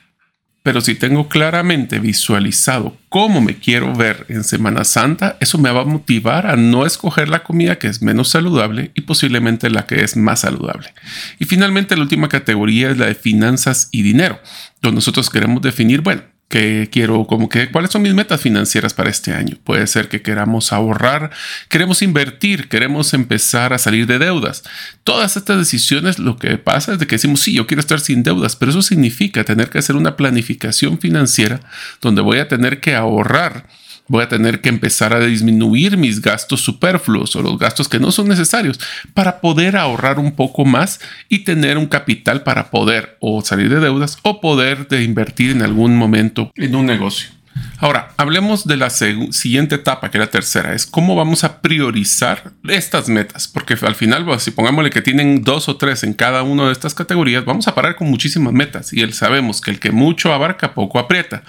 Pero 0.67 0.81
si 0.81 0.97
tengo 0.97 1.29
claramente 1.29 2.01
visualizado 2.01 2.97
cómo 3.09 3.41
me 3.41 3.55
quiero 3.55 3.95
ver 3.95 4.27
en 4.29 4.43
Semana 4.43 4.83
Santa, 4.83 5.37
eso 5.39 5.59
me 5.59 5.71
va 5.71 5.83
a 5.83 5.85
motivar 5.85 6.49
a 6.49 6.57
no 6.57 6.85
escoger 6.85 7.29
la 7.29 7.45
comida 7.45 7.79
que 7.79 7.87
es 7.87 8.03
menos 8.03 8.31
saludable 8.31 8.91
y 8.95 9.03
posiblemente 9.03 9.71
la 9.71 9.87
que 9.87 10.03
es 10.03 10.17
más 10.17 10.41
saludable. 10.41 10.93
Y 11.39 11.45
finalmente 11.45 11.95
la 11.95 12.03
última 12.03 12.29
categoría 12.29 12.91
es 12.91 12.99
la 12.99 13.07
de 13.07 13.15
finanzas 13.15 13.89
y 13.93 14.03
dinero, 14.03 14.41
donde 14.83 14.97
nosotros 14.97 15.31
queremos 15.31 15.63
definir, 15.63 16.01
bueno, 16.01 16.23
que 16.49 16.89
quiero, 16.93 17.27
como 17.27 17.49
que, 17.49 17.71
cuáles 17.71 17.91
son 17.91 18.03
mis 18.03 18.15
metas 18.15 18.41
financieras 18.41 18.95
para 18.95 19.11
este 19.11 19.33
año. 19.35 19.57
Puede 19.65 19.87
ser 19.87 20.09
que 20.09 20.23
queramos 20.23 20.73
ahorrar, 20.73 21.31
queremos 21.69 22.03
invertir, 22.03 22.69
queremos 22.69 23.15
empezar 23.15 23.73
a 23.73 23.79
salir 23.79 24.07
de 24.07 24.19
deudas. 24.19 24.63
Todas 25.03 25.37
estas 25.37 25.59
decisiones, 25.59 26.19
lo 26.19 26.37
que 26.37 26.57
pasa 26.59 26.93
es 26.93 26.99
de 26.99 27.07
que 27.07 27.17
decimos, 27.17 27.41
sí, 27.41 27.53
yo 27.53 27.67
quiero 27.67 27.81
estar 27.81 28.01
sin 28.01 28.23
deudas, 28.23 28.55
pero 28.55 28.71
eso 28.71 28.83
significa 28.83 29.45
tener 29.45 29.71
que 29.71 29.79
hacer 29.79 29.97
una 29.97 30.17
planificación 30.17 30.99
financiera 30.99 31.61
donde 32.01 32.23
voy 32.23 32.39
a 32.39 32.49
tener 32.49 32.81
que 32.81 32.95
ahorrar 32.95 33.67
voy 34.09 34.23
a 34.23 34.29
tener 34.29 34.61
que 34.61 34.69
empezar 34.69 35.13
a 35.13 35.21
disminuir 35.21 35.97
mis 35.97 36.21
gastos 36.21 36.61
superfluos 36.61 37.37
o 37.37 37.43
los 37.43 37.59
gastos 37.59 37.89
que 37.89 37.99
no 37.99 38.13
son 38.13 38.29
necesarios 38.29 38.81
para 39.15 39.41
poder 39.41 39.77
ahorrar 39.77 40.19
un 40.19 40.33
poco 40.33 40.65
más 40.65 41.01
y 41.29 41.41
tener 41.41 41.79
un 41.79 41.87
capital 41.87 42.43
para 42.43 42.71
poder 42.71 43.17
o 43.21 43.43
salir 43.43 43.69
de 43.69 43.81
deudas 43.81 44.19
o 44.23 44.41
poder 44.41 44.89
de 44.89 45.03
invertir 45.03 45.51
en 45.51 45.63
algún 45.63 45.97
momento 45.97 46.53
en 46.57 46.75
un 46.75 46.87
negocio. 46.87 47.37
Ahora, 47.79 48.13
hablemos 48.17 48.67
de 48.67 48.77
la 48.77 48.91
siguiente 48.91 49.75
etapa, 49.75 50.11
que 50.11 50.19
es 50.19 50.25
la 50.25 50.31
tercera, 50.31 50.75
es 50.75 50.87
cómo 50.87 51.15
vamos 51.15 51.45
a 51.45 51.61
priorizar 51.61 52.53
estas 52.69 53.09
metas, 53.09 53.49
porque 53.49 53.77
al 53.83 53.95
final, 53.95 54.27
si 54.41 54.51
pongámosle 54.51 54.91
que 54.91 55.03
tienen 55.03 55.43
dos 55.43 55.69
o 55.69 55.77
tres 55.77 56.03
en 56.03 56.15
cada 56.15 56.43
una 56.43 56.67
de 56.67 56.73
estas 56.73 56.95
categorías, 56.95 57.45
vamos 57.45 57.69
a 57.69 57.75
parar 57.75 57.97
con 57.97 58.09
muchísimas 58.09 58.53
metas 58.53 58.93
y 58.93 59.11
sabemos 59.13 59.61
que 59.61 59.71
el 59.71 59.81
que 59.81 59.91
mucho 59.91 60.33
abarca, 60.33 60.75
poco 60.75 60.99
aprieta. 60.99 61.43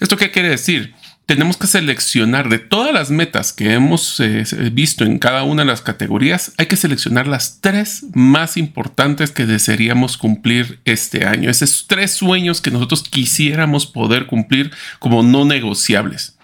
¿Esto 0.00 0.16
qué 0.16 0.30
quiere 0.30 0.50
decir? 0.50 0.94
Tenemos 1.26 1.56
que 1.56 1.66
seleccionar 1.66 2.48
de 2.48 2.60
todas 2.60 2.94
las 2.94 3.10
metas 3.10 3.52
que 3.52 3.72
hemos 3.72 4.20
eh, 4.20 4.44
visto 4.72 5.04
en 5.04 5.18
cada 5.18 5.42
una 5.42 5.62
de 5.62 5.68
las 5.68 5.82
categorías, 5.82 6.52
hay 6.56 6.66
que 6.66 6.76
seleccionar 6.76 7.26
las 7.26 7.60
tres 7.60 8.06
más 8.14 8.56
importantes 8.56 9.32
que 9.32 9.44
desearíamos 9.44 10.16
cumplir 10.16 10.78
este 10.84 11.26
año. 11.26 11.50
Esos 11.50 11.86
tres 11.88 12.12
sueños 12.12 12.60
que 12.60 12.70
nosotros 12.70 13.02
quisiéramos 13.02 13.86
poder 13.86 14.26
cumplir 14.26 14.70
como 15.00 15.24
no 15.24 15.44
negociables. 15.44 16.35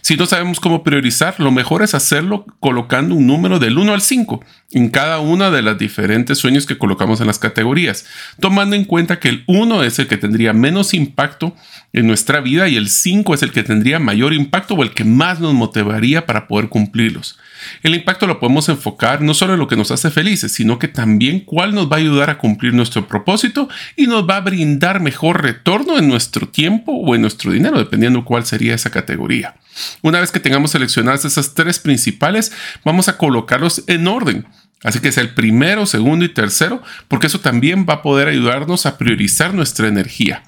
Si 0.00 0.16
no 0.16 0.26
sabemos 0.26 0.60
cómo 0.60 0.82
priorizar, 0.82 1.34
lo 1.38 1.50
mejor 1.50 1.82
es 1.82 1.94
hacerlo 1.94 2.46
colocando 2.60 3.14
un 3.14 3.26
número 3.26 3.58
del 3.58 3.78
1 3.78 3.92
al 3.92 4.00
5 4.00 4.44
en 4.72 4.88
cada 4.90 5.20
una 5.20 5.50
de 5.50 5.62
las 5.62 5.78
diferentes 5.78 6.38
sueños 6.38 6.66
que 6.66 6.78
colocamos 6.78 7.20
en 7.20 7.26
las 7.26 7.38
categorías, 7.38 8.06
tomando 8.40 8.76
en 8.76 8.84
cuenta 8.84 9.18
que 9.18 9.28
el 9.28 9.44
1 9.46 9.82
es 9.82 9.98
el 9.98 10.06
que 10.06 10.16
tendría 10.16 10.52
menos 10.52 10.94
impacto 10.94 11.54
en 11.92 12.06
nuestra 12.06 12.40
vida 12.40 12.68
y 12.68 12.76
el 12.76 12.88
5 12.88 13.34
es 13.34 13.42
el 13.42 13.52
que 13.52 13.62
tendría 13.62 13.98
mayor 13.98 14.32
impacto 14.32 14.74
o 14.74 14.82
el 14.82 14.92
que 14.92 15.04
más 15.04 15.40
nos 15.40 15.54
motivaría 15.54 16.26
para 16.26 16.46
poder 16.48 16.68
cumplirlos. 16.68 17.38
El 17.82 17.94
impacto 17.94 18.26
lo 18.26 18.40
podemos 18.40 18.68
enfocar 18.68 19.20
no 19.20 19.34
solo 19.34 19.54
en 19.54 19.58
lo 19.58 19.68
que 19.68 19.76
nos 19.76 19.90
hace 19.90 20.10
felices, 20.10 20.52
sino 20.52 20.78
que 20.78 20.88
también 20.88 21.40
cuál 21.40 21.74
nos 21.74 21.90
va 21.90 21.96
a 21.96 22.00
ayudar 22.00 22.30
a 22.30 22.38
cumplir 22.38 22.74
nuestro 22.74 23.06
propósito 23.06 23.68
y 23.96 24.06
nos 24.06 24.28
va 24.28 24.36
a 24.36 24.40
brindar 24.40 25.00
mejor 25.00 25.42
retorno 25.42 25.98
en 25.98 26.08
nuestro 26.08 26.48
tiempo 26.48 26.92
o 26.92 27.14
en 27.14 27.22
nuestro 27.22 27.52
dinero, 27.52 27.78
dependiendo 27.78 28.24
cuál 28.24 28.44
sería 28.44 28.74
esa 28.74 28.90
categoría. 28.90 29.56
Una 30.02 30.20
vez 30.20 30.32
que 30.32 30.40
tengamos 30.40 30.72
seleccionadas 30.72 31.24
esas 31.24 31.54
tres 31.54 31.78
principales, 31.78 32.52
vamos 32.84 33.08
a 33.08 33.16
colocarlos 33.16 33.84
en 33.86 34.06
orden. 34.06 34.46
Así 34.84 35.00
que 35.00 35.08
es 35.08 35.18
el 35.18 35.30
primero, 35.30 35.86
segundo 35.86 36.24
y 36.24 36.28
tercero, 36.28 36.82
porque 37.08 37.26
eso 37.26 37.40
también 37.40 37.86
va 37.88 37.94
a 37.94 38.02
poder 38.02 38.28
ayudarnos 38.28 38.86
a 38.86 38.96
priorizar 38.96 39.54
nuestra 39.54 39.88
energía. 39.88 40.44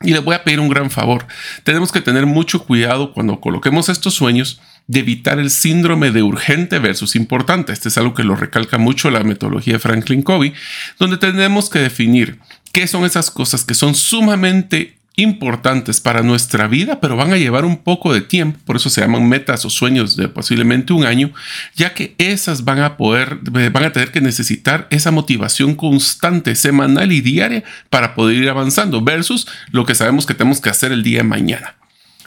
Y 0.00 0.12
le 0.12 0.20
voy 0.20 0.34
a 0.34 0.44
pedir 0.44 0.60
un 0.60 0.68
gran 0.68 0.90
favor. 0.90 1.26
Tenemos 1.64 1.90
que 1.90 2.00
tener 2.00 2.26
mucho 2.26 2.64
cuidado 2.64 3.12
cuando 3.12 3.40
coloquemos 3.40 3.88
estos 3.88 4.14
sueños 4.14 4.60
de 4.88 5.00
evitar 5.00 5.38
el 5.38 5.50
síndrome 5.50 6.10
de 6.10 6.22
urgente 6.22 6.80
versus 6.80 7.14
importante. 7.14 7.72
Este 7.72 7.88
es 7.88 7.98
algo 7.98 8.14
que 8.14 8.24
lo 8.24 8.34
recalca 8.34 8.78
mucho 8.78 9.10
la 9.10 9.22
metodología 9.22 9.74
de 9.74 9.78
Franklin 9.78 10.22
Covey, 10.22 10.54
donde 10.98 11.18
tenemos 11.18 11.70
que 11.70 11.78
definir 11.78 12.40
qué 12.72 12.86
son 12.86 13.04
esas 13.04 13.30
cosas 13.30 13.64
que 13.64 13.74
son 13.74 13.94
sumamente 13.94 14.98
importantes 15.18 16.00
para 16.00 16.22
nuestra 16.22 16.68
vida, 16.68 17.00
pero 17.00 17.16
van 17.16 17.32
a 17.32 17.36
llevar 17.36 17.64
un 17.64 17.78
poco 17.78 18.14
de 18.14 18.20
tiempo, 18.20 18.60
por 18.64 18.76
eso 18.76 18.88
se 18.88 19.00
llaman 19.00 19.28
metas 19.28 19.64
o 19.64 19.70
sueños 19.70 20.16
de 20.16 20.28
posiblemente 20.28 20.92
un 20.92 21.04
año, 21.04 21.32
ya 21.74 21.92
que 21.92 22.14
esas 22.18 22.64
van 22.64 22.78
a 22.78 22.96
poder, 22.96 23.38
van 23.42 23.84
a 23.84 23.92
tener 23.92 24.12
que 24.12 24.20
necesitar 24.20 24.86
esa 24.90 25.10
motivación 25.10 25.74
constante, 25.74 26.54
semanal 26.54 27.10
y 27.10 27.20
diaria 27.20 27.64
para 27.90 28.14
poder 28.14 28.36
ir 28.36 28.48
avanzando, 28.48 29.02
versus 29.02 29.48
lo 29.72 29.84
que 29.84 29.96
sabemos 29.96 30.24
que 30.24 30.34
tenemos 30.34 30.60
que 30.60 30.70
hacer 30.70 30.92
el 30.92 31.02
día 31.02 31.18
de 31.18 31.24
mañana. 31.24 31.74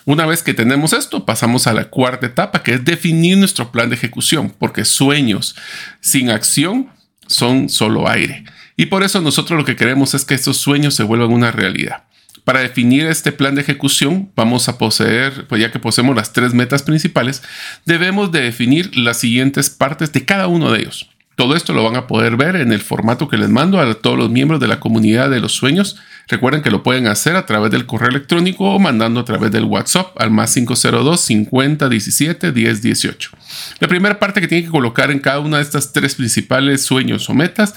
Una 0.06 0.26
vez 0.26 0.42
que 0.42 0.54
tenemos 0.54 0.94
esto, 0.94 1.26
pasamos 1.26 1.68
a 1.68 1.74
la 1.74 1.86
cuarta 1.86 2.26
etapa, 2.26 2.64
que 2.64 2.74
es 2.74 2.86
definir 2.86 3.38
nuestro 3.38 3.72
plan 3.72 3.90
de 3.90 3.96
ejecución, 3.96 4.54
porque 4.58 4.84
sueños 4.84 5.56
sin 6.00 6.30
acción 6.30 6.90
son 7.28 7.70
solo 7.70 8.10
aire. 8.10 8.46
Y 8.78 8.88
por 8.88 9.04
eso 9.04 9.22
nosotros 9.22 9.60
lo 9.60 9.66
que 9.66 9.76
queremos 9.76 10.14
es 10.16 10.26
que 10.26 10.34
estos 10.34 10.58
sueños 10.58 10.96
se 10.96 11.04
vuelvan 11.04 11.32
una 11.32 11.52
realidad. 11.52 12.04
Para 12.44 12.62
definir 12.62 13.06
este 13.06 13.32
plan 13.32 13.54
de 13.54 13.62
ejecución, 13.62 14.32
vamos 14.36 14.68
a 14.68 14.80
poseer, 14.80 15.46
pues 15.48 15.62
ya 15.62 15.72
que 15.72 15.78
poseemos 15.78 16.16
las 16.16 16.34
tres 16.34 16.56
metas 16.56 16.82
principales, 16.82 17.44
debemos 17.86 18.32
de 18.32 18.42
definir 18.42 18.98
las 18.98 19.18
siguientes 19.18 19.70
partes 19.70 20.12
de 20.12 20.26
cada 20.26 20.48
uno 20.48 20.72
de 20.72 20.80
ellos. 20.80 21.11
Todo 21.42 21.56
esto 21.56 21.74
lo 21.74 21.84
van 21.84 21.96
a 21.96 22.06
poder 22.06 22.38
ver 22.38 22.56
en 22.56 22.72
el 22.72 22.82
formato 22.82 23.28
que 23.28 23.36
les 23.36 23.50
mando 23.50 23.80
a 23.80 23.92
todos 23.96 24.16
los 24.16 24.30
miembros 24.30 24.60
de 24.60 24.68
la 24.68 24.80
comunidad 24.80 25.28
de 25.32 25.40
los 25.40 25.54
sueños. 25.54 25.98
Recuerden 26.28 26.62
que 26.62 26.70
lo 26.70 26.84
pueden 26.84 27.08
hacer 27.08 27.36
a 27.36 27.48
través 27.48 27.72
del 27.72 27.88
correo 27.88 28.10
electrónico 28.10 28.66
o 28.66 28.78
mandando 28.78 29.22
a 29.22 29.26
través 29.26 29.52
del 29.52 29.64
WhatsApp 29.64 30.16
al 30.22 30.30
más 30.30 30.54
502 30.54 31.20
50 31.20 31.90
17 31.90 32.52
10 32.52 32.82
18. 32.84 33.32
La 33.80 33.88
primera 33.88 34.20
parte 34.20 34.40
que 34.40 34.48
tienen 34.48 34.66
que 34.66 34.72
colocar 34.72 35.10
en 35.10 35.18
cada 35.18 35.40
una 35.40 35.58
de 35.58 35.64
estas 35.64 35.92
tres 35.92 36.14
principales 36.14 36.84
sueños 36.84 37.28
o 37.28 37.34
metas 37.34 37.74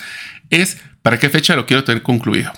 es 0.51 0.77
para 1.01 1.19
qué 1.19 1.31
fecha 1.31 1.57
lo 1.57 1.65
quiero 1.65 1.85
tener 1.85 2.03
concluido. 2.03 2.53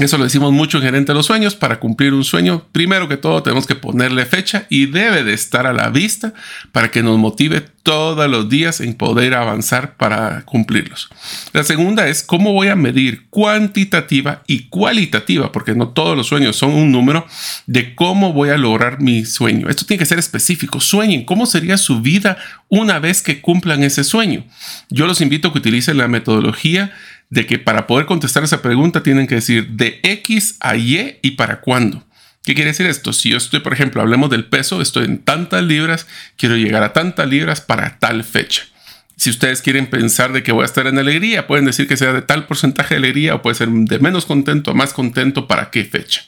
Eso 0.00 0.16
lo 0.16 0.24
decimos 0.24 0.50
mucho 0.50 0.78
en 0.78 0.84
Gerente 0.84 1.12
de 1.12 1.16
los 1.16 1.26
Sueños. 1.26 1.54
Para 1.54 1.78
cumplir 1.78 2.14
un 2.14 2.24
sueño, 2.24 2.64
primero 2.72 3.06
que 3.06 3.18
todo 3.18 3.42
tenemos 3.42 3.66
que 3.66 3.74
ponerle 3.74 4.24
fecha 4.24 4.66
y 4.70 4.86
debe 4.86 5.24
de 5.24 5.34
estar 5.34 5.66
a 5.66 5.74
la 5.74 5.90
vista 5.90 6.32
para 6.72 6.90
que 6.90 7.02
nos 7.02 7.18
motive 7.18 7.60
todos 7.82 8.30
los 8.30 8.48
días 8.48 8.80
en 8.80 8.94
poder 8.94 9.34
avanzar 9.34 9.98
para 9.98 10.42
cumplirlos. 10.46 11.10
La 11.52 11.64
segunda 11.64 12.08
es 12.08 12.22
cómo 12.22 12.54
voy 12.54 12.68
a 12.68 12.76
medir 12.76 13.26
cuantitativa 13.28 14.42
y 14.46 14.68
cualitativa, 14.68 15.52
porque 15.52 15.74
no 15.74 15.88
todos 15.88 16.16
los 16.16 16.28
sueños 16.28 16.56
son 16.56 16.70
un 16.70 16.92
número 16.92 17.26
de 17.66 17.94
cómo 17.94 18.32
voy 18.32 18.48
a 18.48 18.56
lograr 18.56 19.02
mi 19.02 19.26
sueño. 19.26 19.68
Esto 19.68 19.84
tiene 19.84 19.98
que 19.98 20.06
ser 20.06 20.18
específico. 20.18 20.80
Sueñen 20.80 21.26
cómo 21.26 21.44
sería 21.44 21.76
su 21.76 22.00
vida 22.00 22.38
una 22.68 23.00
vez 23.00 23.20
que 23.20 23.42
cumplan 23.42 23.82
ese 23.82 24.04
sueño. 24.04 24.44
Yo 24.88 25.06
los 25.06 25.20
invito 25.20 25.48
a 25.48 25.52
que 25.52 25.58
utilicen 25.58 25.98
la 25.98 26.08
metodología 26.08 26.92
de 27.30 27.46
que 27.46 27.58
para 27.58 27.86
poder 27.86 28.06
contestar 28.06 28.44
esa 28.44 28.60
pregunta 28.60 29.02
tienen 29.02 29.26
que 29.26 29.36
decir 29.36 29.68
de 29.70 30.00
X 30.02 30.56
a 30.60 30.76
Y 30.76 31.18
y 31.22 31.32
para 31.32 31.60
cuándo. 31.60 32.04
¿Qué 32.44 32.54
quiere 32.54 32.70
decir 32.70 32.86
esto? 32.86 33.12
Si 33.12 33.30
yo 33.30 33.36
estoy, 33.36 33.60
por 33.60 33.72
ejemplo, 33.72 34.00
hablemos 34.00 34.30
del 34.30 34.46
peso, 34.46 34.80
estoy 34.80 35.04
en 35.04 35.18
tantas 35.18 35.62
libras, 35.62 36.06
quiero 36.36 36.56
llegar 36.56 36.82
a 36.82 36.92
tantas 36.92 37.28
libras 37.28 37.60
para 37.60 37.98
tal 37.98 38.24
fecha. 38.24 38.62
Si 39.16 39.28
ustedes 39.28 39.60
quieren 39.60 39.86
pensar 39.86 40.32
de 40.32 40.42
que 40.42 40.50
voy 40.50 40.62
a 40.62 40.64
estar 40.64 40.86
en 40.86 40.98
alegría, 40.98 41.46
pueden 41.46 41.66
decir 41.66 41.86
que 41.86 41.98
sea 41.98 42.14
de 42.14 42.22
tal 42.22 42.46
porcentaje 42.46 42.94
de 42.94 43.00
alegría 43.00 43.34
o 43.34 43.42
puede 43.42 43.54
ser 43.54 43.68
de 43.68 43.98
menos 43.98 44.24
contento 44.24 44.70
a 44.70 44.74
más 44.74 44.94
contento 44.94 45.46
para 45.46 45.68
qué 45.68 45.84
fecha. 45.84 46.22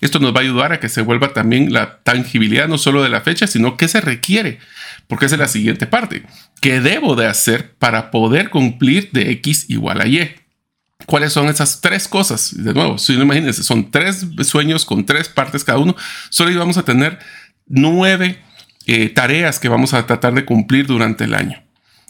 Esto 0.00 0.18
nos 0.18 0.34
va 0.34 0.38
a 0.38 0.44
ayudar 0.44 0.72
a 0.72 0.80
que 0.80 0.88
se 0.88 1.02
vuelva 1.02 1.34
también 1.34 1.74
la 1.74 1.98
tangibilidad 1.98 2.66
no 2.66 2.78
solo 2.78 3.02
de 3.02 3.10
la 3.10 3.20
fecha, 3.20 3.46
sino 3.46 3.76
qué 3.76 3.86
se 3.86 4.00
requiere, 4.00 4.60
porque 5.08 5.26
esa 5.26 5.34
es 5.34 5.40
la 5.40 5.48
siguiente 5.48 5.86
parte. 5.86 6.22
¿Qué 6.62 6.80
debo 6.80 7.16
de 7.16 7.26
hacer 7.26 7.74
para 7.74 8.10
poder 8.10 8.48
cumplir 8.48 9.10
de 9.12 9.30
X 9.32 9.66
igual 9.68 10.00
a 10.00 10.06
Y? 10.06 10.34
¿Cuáles 11.06 11.32
son 11.32 11.48
esas 11.48 11.80
tres 11.80 12.08
cosas? 12.08 12.54
De 12.54 12.74
nuevo, 12.74 12.98
si 12.98 13.16
no 13.16 13.22
imagínense, 13.22 13.62
son 13.62 13.90
tres 13.90 14.26
sueños 14.42 14.84
con 14.84 15.06
tres 15.06 15.28
partes 15.28 15.64
cada 15.64 15.78
uno. 15.78 15.96
Solo 16.28 16.58
vamos 16.58 16.76
a 16.76 16.84
tener 16.84 17.18
nueve 17.66 18.38
eh, 18.86 19.08
tareas 19.08 19.58
que 19.58 19.68
vamos 19.68 19.94
a 19.94 20.06
tratar 20.06 20.34
de 20.34 20.44
cumplir 20.44 20.86
durante 20.86 21.24
el 21.24 21.34
año. 21.34 21.62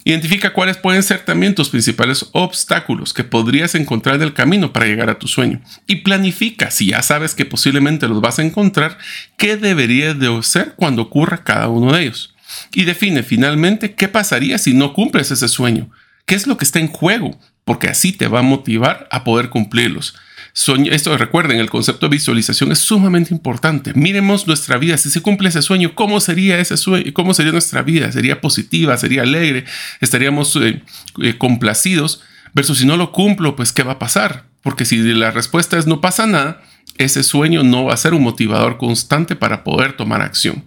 Identifica 0.04 0.52
cuáles 0.52 0.78
pueden 0.78 1.02
ser 1.02 1.24
también 1.24 1.54
tus 1.54 1.68
principales 1.68 2.26
obstáculos 2.32 3.12
que 3.12 3.24
podrías 3.24 3.74
encontrar 3.74 4.16
en 4.16 4.22
el 4.22 4.32
camino 4.32 4.72
para 4.72 4.86
llegar 4.86 5.10
a 5.10 5.18
tu 5.18 5.28
sueño. 5.28 5.60
Y 5.86 5.96
planifica, 5.96 6.70
si 6.70 6.86
ya 6.86 7.02
sabes 7.02 7.34
que 7.34 7.44
posiblemente 7.44 8.08
los 8.08 8.20
vas 8.20 8.38
a 8.38 8.42
encontrar, 8.42 8.96
qué 9.36 9.56
deberías 9.56 10.18
de 10.18 10.34
hacer 10.34 10.74
cuando 10.76 11.02
ocurra 11.02 11.44
cada 11.44 11.68
uno 11.68 11.92
de 11.92 12.04
ellos. 12.04 12.34
Y 12.72 12.84
define 12.84 13.22
finalmente 13.22 13.94
qué 13.94 14.08
pasaría 14.08 14.56
si 14.56 14.72
no 14.72 14.94
cumples 14.94 15.30
ese 15.30 15.48
sueño. 15.48 15.90
¿Qué 16.24 16.34
es 16.34 16.46
lo 16.46 16.56
que 16.56 16.64
está 16.64 16.78
en 16.78 16.88
juego? 16.88 17.38
Porque 17.68 17.88
así 17.88 18.12
te 18.12 18.26
va 18.26 18.40
a 18.40 18.42
motivar 18.42 19.06
a 19.12 19.22
poder 19.22 19.48
cumplirlos 19.50 20.14
esto 20.90 21.16
recuerden, 21.16 21.60
el 21.60 21.70
concepto 21.70 22.06
de 22.06 22.16
visualización 22.16 22.72
es 22.72 22.80
sumamente 22.80 23.32
importante. 23.32 23.92
Miremos 23.94 24.46
nuestra 24.46 24.76
vida, 24.76 24.98
si 24.98 25.08
se 25.08 25.22
cumple 25.22 25.50
ese 25.50 25.62
sueño, 25.62 25.94
¿cómo 25.94 26.20
sería 26.20 26.58
ese 26.58 26.76
sueño? 26.76 27.12
¿Cómo 27.14 27.32
sería 27.32 27.52
nuestra 27.52 27.82
vida? 27.82 28.10
¿Sería 28.10 28.40
positiva? 28.40 28.96
¿Sería 28.96 29.22
alegre? 29.22 29.64
¿Estaríamos 30.00 30.56
eh, 30.56 30.82
eh, 31.22 31.38
complacidos? 31.38 32.22
Versus 32.54 32.78
si 32.78 32.86
no 32.86 32.96
lo 32.96 33.12
cumplo, 33.12 33.54
pues 33.54 33.72
¿qué 33.72 33.84
va 33.84 33.92
a 33.92 33.98
pasar? 33.98 34.46
Porque 34.62 34.84
si 34.84 34.98
la 34.98 35.30
respuesta 35.30 35.78
es 35.78 35.86
no 35.86 36.00
pasa 36.00 36.26
nada, 36.26 36.60
ese 36.96 37.22
sueño 37.22 37.62
no 37.62 37.84
va 37.84 37.94
a 37.94 37.98
ser 37.98 38.14
un 38.14 38.22
motivador 38.22 38.78
constante 38.78 39.36
para 39.36 39.62
poder 39.62 39.92
tomar 39.96 40.22
acción. 40.22 40.64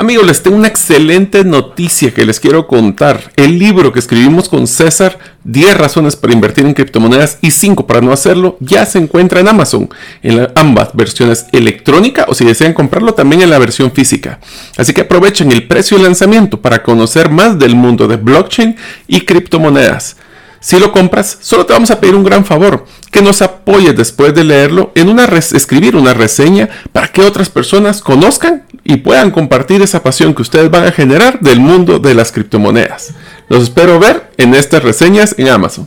Amigos, 0.00 0.26
les 0.26 0.44
tengo 0.44 0.56
una 0.56 0.68
excelente 0.68 1.42
noticia 1.42 2.14
que 2.14 2.24
les 2.24 2.38
quiero 2.38 2.68
contar. 2.68 3.32
El 3.34 3.58
libro 3.58 3.92
que 3.92 3.98
escribimos 3.98 4.48
con 4.48 4.68
César, 4.68 5.18
10 5.42 5.76
razones 5.76 6.14
para 6.14 6.32
invertir 6.32 6.64
en 6.64 6.74
criptomonedas 6.74 7.38
y 7.40 7.50
5 7.50 7.84
para 7.84 8.00
no 8.00 8.12
hacerlo, 8.12 8.56
ya 8.60 8.86
se 8.86 8.98
encuentra 8.98 9.40
en 9.40 9.48
Amazon, 9.48 9.90
en 10.22 10.48
ambas 10.54 10.90
versiones 10.94 11.46
electrónica 11.50 12.26
o 12.28 12.34
si 12.34 12.44
desean 12.44 12.74
comprarlo 12.74 13.14
también 13.14 13.42
en 13.42 13.50
la 13.50 13.58
versión 13.58 13.90
física. 13.90 14.38
Así 14.76 14.92
que 14.92 15.00
aprovechen 15.00 15.50
el 15.50 15.66
precio 15.66 15.96
de 15.96 16.04
lanzamiento 16.04 16.62
para 16.62 16.84
conocer 16.84 17.28
más 17.28 17.58
del 17.58 17.74
mundo 17.74 18.06
de 18.06 18.18
blockchain 18.18 18.76
y 19.08 19.22
criptomonedas. 19.22 20.16
Si 20.60 20.78
lo 20.78 20.90
compras, 20.90 21.38
solo 21.40 21.66
te 21.66 21.72
vamos 21.72 21.90
a 21.90 22.00
pedir 22.00 22.16
un 22.16 22.24
gran 22.24 22.44
favor, 22.44 22.84
que 23.12 23.22
nos 23.22 23.42
apoyes 23.42 23.96
después 23.96 24.34
de 24.34 24.44
leerlo 24.44 24.90
en 24.94 25.08
una 25.08 25.24
escribir 25.24 25.94
una 25.94 26.14
reseña 26.14 26.68
para 26.92 27.08
que 27.08 27.22
otras 27.22 27.48
personas 27.48 28.00
conozcan 28.00 28.64
y 28.88 28.96
puedan 28.96 29.30
compartir 29.30 29.82
esa 29.82 30.02
pasión 30.02 30.34
que 30.34 30.40
ustedes 30.40 30.70
van 30.70 30.86
a 30.86 30.92
generar 30.92 31.40
del 31.40 31.60
mundo 31.60 31.98
de 31.98 32.14
las 32.14 32.32
criptomonedas. 32.32 33.12
Los 33.50 33.64
espero 33.64 34.00
ver 34.00 34.32
en 34.38 34.54
estas 34.54 34.82
reseñas 34.82 35.34
en 35.36 35.48
Amazon. 35.48 35.86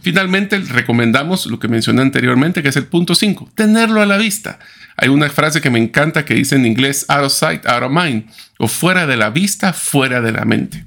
Finalmente, 0.00 0.58
recomendamos 0.58 1.44
lo 1.44 1.58
que 1.58 1.68
mencioné 1.68 2.00
anteriormente, 2.00 2.62
que 2.62 2.70
es 2.70 2.76
el 2.76 2.86
punto 2.86 3.14
5, 3.14 3.50
tenerlo 3.54 4.00
a 4.00 4.06
la 4.06 4.16
vista. 4.16 4.58
Hay 4.96 5.10
una 5.10 5.28
frase 5.28 5.60
que 5.60 5.68
me 5.68 5.78
encanta 5.78 6.24
que 6.24 6.32
dice 6.32 6.56
en 6.56 6.64
inglés, 6.64 7.04
out 7.08 7.26
of 7.26 7.32
sight, 7.32 7.66
out 7.66 7.82
of 7.82 7.92
mind, 7.92 8.24
o 8.58 8.68
fuera 8.68 9.06
de 9.06 9.18
la 9.18 9.28
vista, 9.28 9.74
fuera 9.74 10.22
de 10.22 10.32
la 10.32 10.46
mente. 10.46 10.86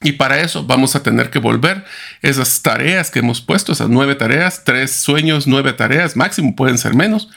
Y 0.00 0.12
para 0.12 0.40
eso 0.40 0.64
vamos 0.64 0.96
a 0.96 1.02
tener 1.02 1.28
que 1.28 1.38
volver 1.38 1.84
esas 2.22 2.62
tareas 2.62 3.10
que 3.10 3.18
hemos 3.18 3.42
puesto, 3.42 3.72
esas 3.72 3.90
nueve 3.90 4.14
tareas, 4.14 4.64
tres 4.64 4.92
sueños, 4.92 5.46
nueve 5.46 5.74
tareas, 5.74 6.16
máximo 6.16 6.56
pueden 6.56 6.78
ser 6.78 6.94
menos. 6.94 7.28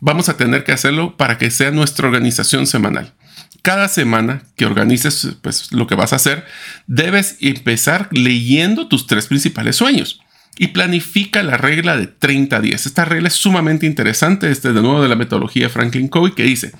Vamos 0.00 0.28
a 0.28 0.36
tener 0.36 0.64
que 0.64 0.72
hacerlo 0.72 1.16
para 1.16 1.38
que 1.38 1.50
sea 1.50 1.70
nuestra 1.70 2.06
organización 2.06 2.66
semanal. 2.66 3.14
Cada 3.62 3.88
semana 3.88 4.42
que 4.56 4.66
organices 4.66 5.36
pues, 5.42 5.72
lo 5.72 5.86
que 5.86 5.94
vas 5.94 6.12
a 6.12 6.16
hacer, 6.16 6.46
debes 6.86 7.36
empezar 7.40 8.08
leyendo 8.12 8.88
tus 8.88 9.06
tres 9.06 9.26
principales 9.26 9.76
sueños 9.76 10.20
y 10.58 10.68
planifica 10.68 11.42
la 11.42 11.56
regla 11.56 11.96
de 11.96 12.06
30 12.06 12.60
días. 12.60 12.86
Esta 12.86 13.04
regla 13.04 13.28
es 13.28 13.34
sumamente 13.34 13.86
interesante, 13.86 14.50
este 14.50 14.72
de 14.72 14.82
nuevo 14.82 15.02
de 15.02 15.08
la 15.08 15.16
metodología 15.16 15.68
Franklin 15.68 16.08
Covey 16.08 16.32
que 16.32 16.44
dice, 16.44 16.72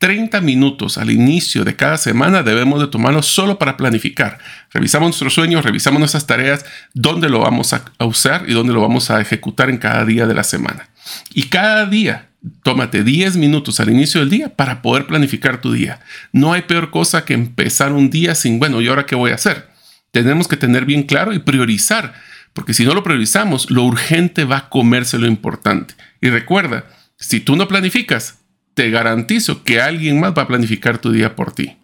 30 0.00 0.40
minutos 0.40 0.96
al 0.96 1.10
inicio 1.10 1.62
de 1.62 1.76
cada 1.76 1.98
semana 1.98 2.42
debemos 2.42 2.80
de 2.80 2.86
tomarlo 2.86 3.22
solo 3.22 3.58
para 3.58 3.76
planificar. 3.76 4.38
Revisamos 4.72 5.08
nuestros 5.08 5.34
sueños, 5.34 5.62
revisamos 5.62 5.98
nuestras 5.98 6.26
tareas, 6.26 6.64
dónde 6.94 7.28
lo 7.28 7.40
vamos 7.40 7.74
a, 7.74 7.84
usar 7.98 8.48
y 8.48 8.54
dónde 8.54 8.72
lo 8.72 8.80
vamos 8.80 9.10
a 9.10 9.20
ejecutar 9.20 9.68
en 9.68 9.76
cada 9.76 10.06
día 10.06 10.26
de 10.26 10.32
la 10.32 10.42
semana. 10.42 10.88
Y 11.34 11.44
cada 11.44 11.84
día 11.84 12.29
tómate 12.62 13.04
10 13.04 13.36
minutos 13.36 13.80
al 13.80 13.90
inicio 13.90 14.20
del 14.20 14.30
día 14.30 14.56
para 14.56 14.82
poder 14.82 15.06
planificar 15.06 15.60
tu 15.60 15.72
día. 15.72 16.00
No 16.32 16.52
hay 16.52 16.62
peor 16.62 16.90
cosa 16.90 17.24
que 17.24 17.34
empezar 17.34 17.92
un 17.92 18.10
día 18.10 18.34
sin, 18.34 18.58
bueno, 18.58 18.80
¿y 18.80 18.88
ahora 18.88 19.06
qué 19.06 19.14
voy 19.14 19.30
a 19.30 19.36
hacer? 19.36 19.68
Tenemos 20.10 20.48
que 20.48 20.56
tener 20.56 20.84
bien 20.84 21.04
claro 21.04 21.32
y 21.32 21.38
priorizar, 21.38 22.14
porque 22.52 22.74
si 22.74 22.84
no 22.84 22.94
lo 22.94 23.02
priorizamos, 23.02 23.70
lo 23.70 23.84
urgente 23.84 24.44
va 24.44 24.56
a 24.56 24.68
comerse 24.68 25.18
lo 25.18 25.26
importante. 25.26 25.94
Y 26.20 26.30
recuerda, 26.30 26.86
si 27.16 27.40
tú 27.40 27.56
no 27.56 27.68
planificas, 27.68 28.38
te 28.74 28.90
garantizo 28.90 29.62
que 29.62 29.80
alguien 29.80 30.18
más 30.20 30.32
va 30.36 30.42
a 30.42 30.48
planificar 30.48 30.98
tu 30.98 31.12
día 31.12 31.36
por 31.36 31.52
ti. 31.52 31.76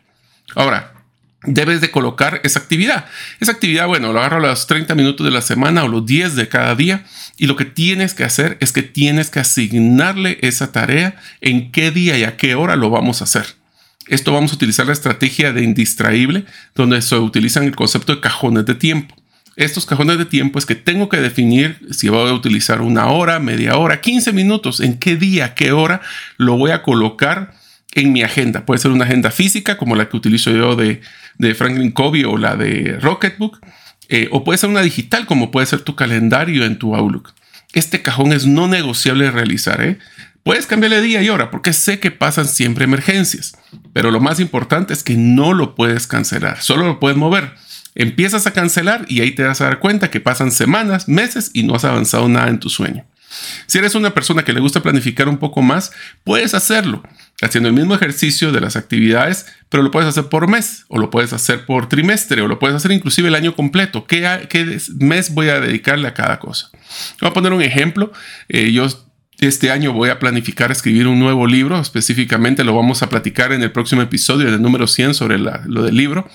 Ahora, 0.54 0.95
debes 1.44 1.80
de 1.80 1.90
colocar 1.90 2.40
esa 2.44 2.58
actividad. 2.58 3.06
Esa 3.40 3.52
actividad, 3.52 3.86
bueno, 3.86 4.12
lo 4.12 4.18
agarro 4.18 4.38
a 4.38 4.48
los 4.48 4.66
30 4.66 4.94
minutos 4.94 5.24
de 5.24 5.30
la 5.30 5.42
semana 5.42 5.84
o 5.84 5.88
los 5.88 6.04
10 6.06 6.34
de 6.36 6.48
cada 6.48 6.74
día 6.74 7.04
y 7.36 7.46
lo 7.46 7.56
que 7.56 7.64
tienes 7.64 8.14
que 8.14 8.24
hacer 8.24 8.56
es 8.60 8.72
que 8.72 8.82
tienes 8.82 9.30
que 9.30 9.40
asignarle 9.40 10.38
esa 10.42 10.72
tarea 10.72 11.16
en 11.40 11.72
qué 11.72 11.90
día 11.90 12.18
y 12.18 12.24
a 12.24 12.36
qué 12.36 12.54
hora 12.54 12.76
lo 12.76 12.90
vamos 12.90 13.20
a 13.20 13.24
hacer. 13.24 13.46
Esto 14.08 14.32
vamos 14.32 14.52
a 14.52 14.54
utilizar 14.54 14.86
la 14.86 14.92
estrategia 14.92 15.52
de 15.52 15.62
indistraíble, 15.62 16.44
donde 16.74 17.02
se 17.02 17.16
utilizan 17.16 17.64
el 17.64 17.74
concepto 17.74 18.14
de 18.14 18.20
cajones 18.20 18.64
de 18.64 18.74
tiempo 18.74 19.16
estos 19.56 19.86
cajones 19.86 20.18
de 20.18 20.26
tiempo 20.26 20.58
es 20.58 20.66
que 20.66 20.74
tengo 20.74 21.08
que 21.08 21.16
definir 21.16 21.80
si 21.90 22.10
voy 22.10 22.28
a 22.28 22.34
utilizar 22.34 22.82
una 22.82 23.06
hora, 23.06 23.38
media 23.38 23.78
hora, 23.78 24.02
15 24.02 24.32
minutos, 24.32 24.80
en 24.80 24.98
qué 24.98 25.16
día, 25.16 25.54
qué 25.54 25.72
hora 25.72 26.02
lo 26.36 26.58
voy 26.58 26.72
a 26.72 26.82
colocar 26.82 27.54
en 27.96 28.12
mi 28.12 28.22
agenda. 28.22 28.64
Puede 28.64 28.80
ser 28.80 28.90
una 28.90 29.04
agenda 29.04 29.30
física 29.30 29.76
como 29.76 29.96
la 29.96 30.08
que 30.08 30.16
utilizo 30.16 30.50
yo 30.50 30.76
de, 30.76 31.00
Franklin 31.54 31.90
Covey 31.90 32.24
o 32.24 32.36
la 32.36 32.56
de 32.56 32.98
Rocketbook, 33.00 33.60
eh, 34.08 34.28
o 34.30 34.44
puede 34.44 34.58
ser 34.58 34.70
una 34.70 34.82
digital 34.82 35.26
como 35.26 35.50
puede 35.50 35.66
ser 35.66 35.80
tu 35.80 35.96
calendario 35.96 36.64
en 36.64 36.78
tu 36.78 36.94
Outlook. 36.94 37.32
Este 37.72 38.02
cajón 38.02 38.32
es 38.32 38.46
no 38.46 38.68
negociable 38.68 39.24
de 39.24 39.30
realizar. 39.32 39.82
¿eh? 39.82 39.98
Puedes 40.42 40.66
cambiarle 40.66 41.02
día 41.02 41.22
y 41.22 41.28
hora 41.28 41.50
porque 41.50 41.72
sé 41.72 41.98
que 41.98 42.10
pasan 42.10 42.46
siempre 42.46 42.84
emergencias, 42.84 43.56
pero 43.92 44.10
lo 44.10 44.20
más 44.20 44.38
importante 44.40 44.92
es 44.92 45.02
que 45.02 45.16
no 45.16 45.52
lo 45.52 45.74
puedes 45.74 46.06
cancelar, 46.06 46.62
solo 46.62 46.86
lo 46.86 47.00
puedes 47.00 47.16
mover 47.16 47.54
empiezas 47.96 48.46
a 48.46 48.52
cancelar 48.52 49.06
y 49.08 49.20
ahí 49.20 49.32
te 49.32 49.42
vas 49.42 49.60
a 49.60 49.64
dar 49.64 49.80
cuenta 49.80 50.10
que 50.10 50.20
pasan 50.20 50.52
semanas, 50.52 51.08
meses 51.08 51.50
y 51.54 51.64
no 51.64 51.74
has 51.74 51.84
avanzado 51.84 52.28
nada 52.28 52.48
en 52.48 52.60
tu 52.60 52.68
sueño. 52.68 53.04
Si 53.66 53.78
eres 53.78 53.94
una 53.94 54.14
persona 54.14 54.44
que 54.44 54.52
le 54.52 54.60
gusta 54.60 54.82
planificar 54.82 55.28
un 55.28 55.38
poco 55.38 55.62
más, 55.62 55.92
puedes 56.24 56.54
hacerlo 56.54 57.02
haciendo 57.42 57.68
el 57.68 57.74
mismo 57.74 57.94
ejercicio 57.94 58.52
de 58.52 58.60
las 58.60 58.76
actividades, 58.76 59.46
pero 59.68 59.82
lo 59.82 59.90
puedes 59.90 60.08
hacer 60.08 60.24
por 60.28 60.48
mes 60.48 60.84
o 60.88 60.98
lo 60.98 61.10
puedes 61.10 61.32
hacer 61.32 61.66
por 61.66 61.88
trimestre 61.88 62.40
o 62.42 62.48
lo 62.48 62.58
puedes 62.58 62.76
hacer 62.76 62.92
inclusive 62.92 63.28
el 63.28 63.34
año 63.34 63.54
completo. 63.54 64.06
¿Qué, 64.06 64.46
qué 64.48 64.78
mes 64.98 65.34
voy 65.34 65.48
a 65.48 65.60
dedicarle 65.60 66.08
a 66.08 66.14
cada 66.14 66.38
cosa? 66.38 66.70
Voy 67.20 67.30
a 67.30 67.32
poner 67.32 67.52
un 67.52 67.62
ejemplo. 67.62 68.12
Eh, 68.48 68.72
yo 68.72 68.88
este 69.38 69.70
año 69.70 69.92
voy 69.92 70.08
a 70.08 70.18
planificar 70.18 70.72
escribir 70.72 71.06
un 71.06 71.18
nuevo 71.18 71.46
libro, 71.46 71.78
específicamente 71.78 72.64
lo 72.64 72.74
vamos 72.74 73.02
a 73.02 73.10
platicar 73.10 73.52
en 73.52 73.62
el 73.62 73.70
próximo 73.70 74.00
episodio 74.00 74.50
del 74.50 74.62
número 74.62 74.86
100 74.86 75.12
sobre 75.12 75.36
lo 75.38 75.82
del 75.82 75.94
libro, 75.94 76.26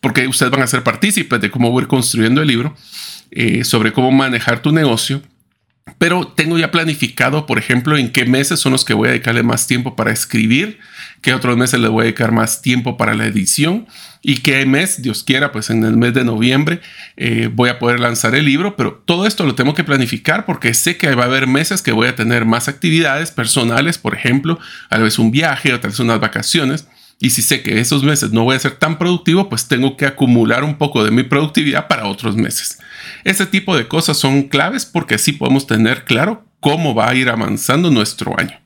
porque 0.00 0.26
ustedes 0.26 0.50
van 0.50 0.62
a 0.62 0.66
ser 0.66 0.82
partícipes 0.82 1.40
de 1.40 1.50
cómo 1.50 1.70
voy 1.70 1.84
construyendo 1.84 2.40
el 2.40 2.48
libro, 2.48 2.74
eh, 3.30 3.62
sobre 3.64 3.92
cómo 3.92 4.10
manejar 4.10 4.62
tu 4.62 4.72
negocio. 4.72 5.20
Pero 5.98 6.26
tengo 6.26 6.58
ya 6.58 6.72
planificado, 6.72 7.46
por 7.46 7.58
ejemplo, 7.58 7.96
en 7.96 8.10
qué 8.10 8.26
meses 8.26 8.58
son 8.58 8.72
los 8.72 8.84
que 8.84 8.92
voy 8.92 9.08
a 9.08 9.12
dedicarle 9.12 9.42
más 9.42 9.66
tiempo 9.66 9.94
para 9.94 10.12
escribir, 10.12 10.78
qué 11.22 11.32
otros 11.32 11.56
meses 11.56 11.80
le 11.80 11.88
voy 11.88 12.02
a 12.02 12.04
dedicar 12.04 12.32
más 12.32 12.60
tiempo 12.60 12.96
para 12.96 13.14
la 13.14 13.24
edición 13.24 13.86
y 14.20 14.38
qué 14.38 14.66
mes, 14.66 15.00
Dios 15.00 15.22
quiera, 15.22 15.52
pues 15.52 15.70
en 15.70 15.84
el 15.84 15.96
mes 15.96 16.12
de 16.12 16.24
noviembre 16.24 16.80
eh, 17.16 17.48
voy 17.52 17.70
a 17.70 17.78
poder 17.78 18.00
lanzar 18.00 18.34
el 18.34 18.44
libro, 18.44 18.76
pero 18.76 19.00
todo 19.06 19.26
esto 19.26 19.44
lo 19.44 19.54
tengo 19.54 19.74
que 19.74 19.84
planificar 19.84 20.44
porque 20.44 20.74
sé 20.74 20.96
que 20.96 21.14
va 21.14 21.22
a 21.22 21.26
haber 21.26 21.46
meses 21.46 21.82
que 21.82 21.92
voy 21.92 22.08
a 22.08 22.16
tener 22.16 22.44
más 22.44 22.68
actividades 22.68 23.30
personales, 23.30 23.96
por 23.96 24.14
ejemplo, 24.14 24.58
a 24.90 24.98
vez 24.98 25.18
un 25.20 25.30
viaje 25.30 25.72
o 25.72 25.80
tal 25.80 25.92
vez 25.92 26.00
unas 26.00 26.20
vacaciones. 26.20 26.88
Y 27.18 27.30
si 27.30 27.40
sé 27.40 27.62
que 27.62 27.80
esos 27.80 28.02
meses 28.02 28.32
no 28.32 28.44
voy 28.44 28.56
a 28.56 28.58
ser 28.58 28.72
tan 28.72 28.98
productivo, 28.98 29.48
pues 29.48 29.68
tengo 29.68 29.96
que 29.96 30.04
acumular 30.04 30.64
un 30.64 30.76
poco 30.76 31.02
de 31.02 31.10
mi 31.10 31.22
productividad 31.22 31.88
para 31.88 32.06
otros 32.06 32.36
meses. 32.36 32.78
Ese 33.24 33.46
tipo 33.46 33.76
de 33.76 33.88
cosas 33.88 34.16
son 34.16 34.44
claves 34.44 34.84
porque 34.84 35.16
así 35.16 35.32
podemos 35.32 35.66
tener 35.66 36.04
claro 36.04 36.44
cómo 36.60 36.94
va 36.94 37.10
a 37.10 37.14
ir 37.14 37.28
avanzando 37.28 37.90
nuestro 37.90 38.38
año. 38.38 38.58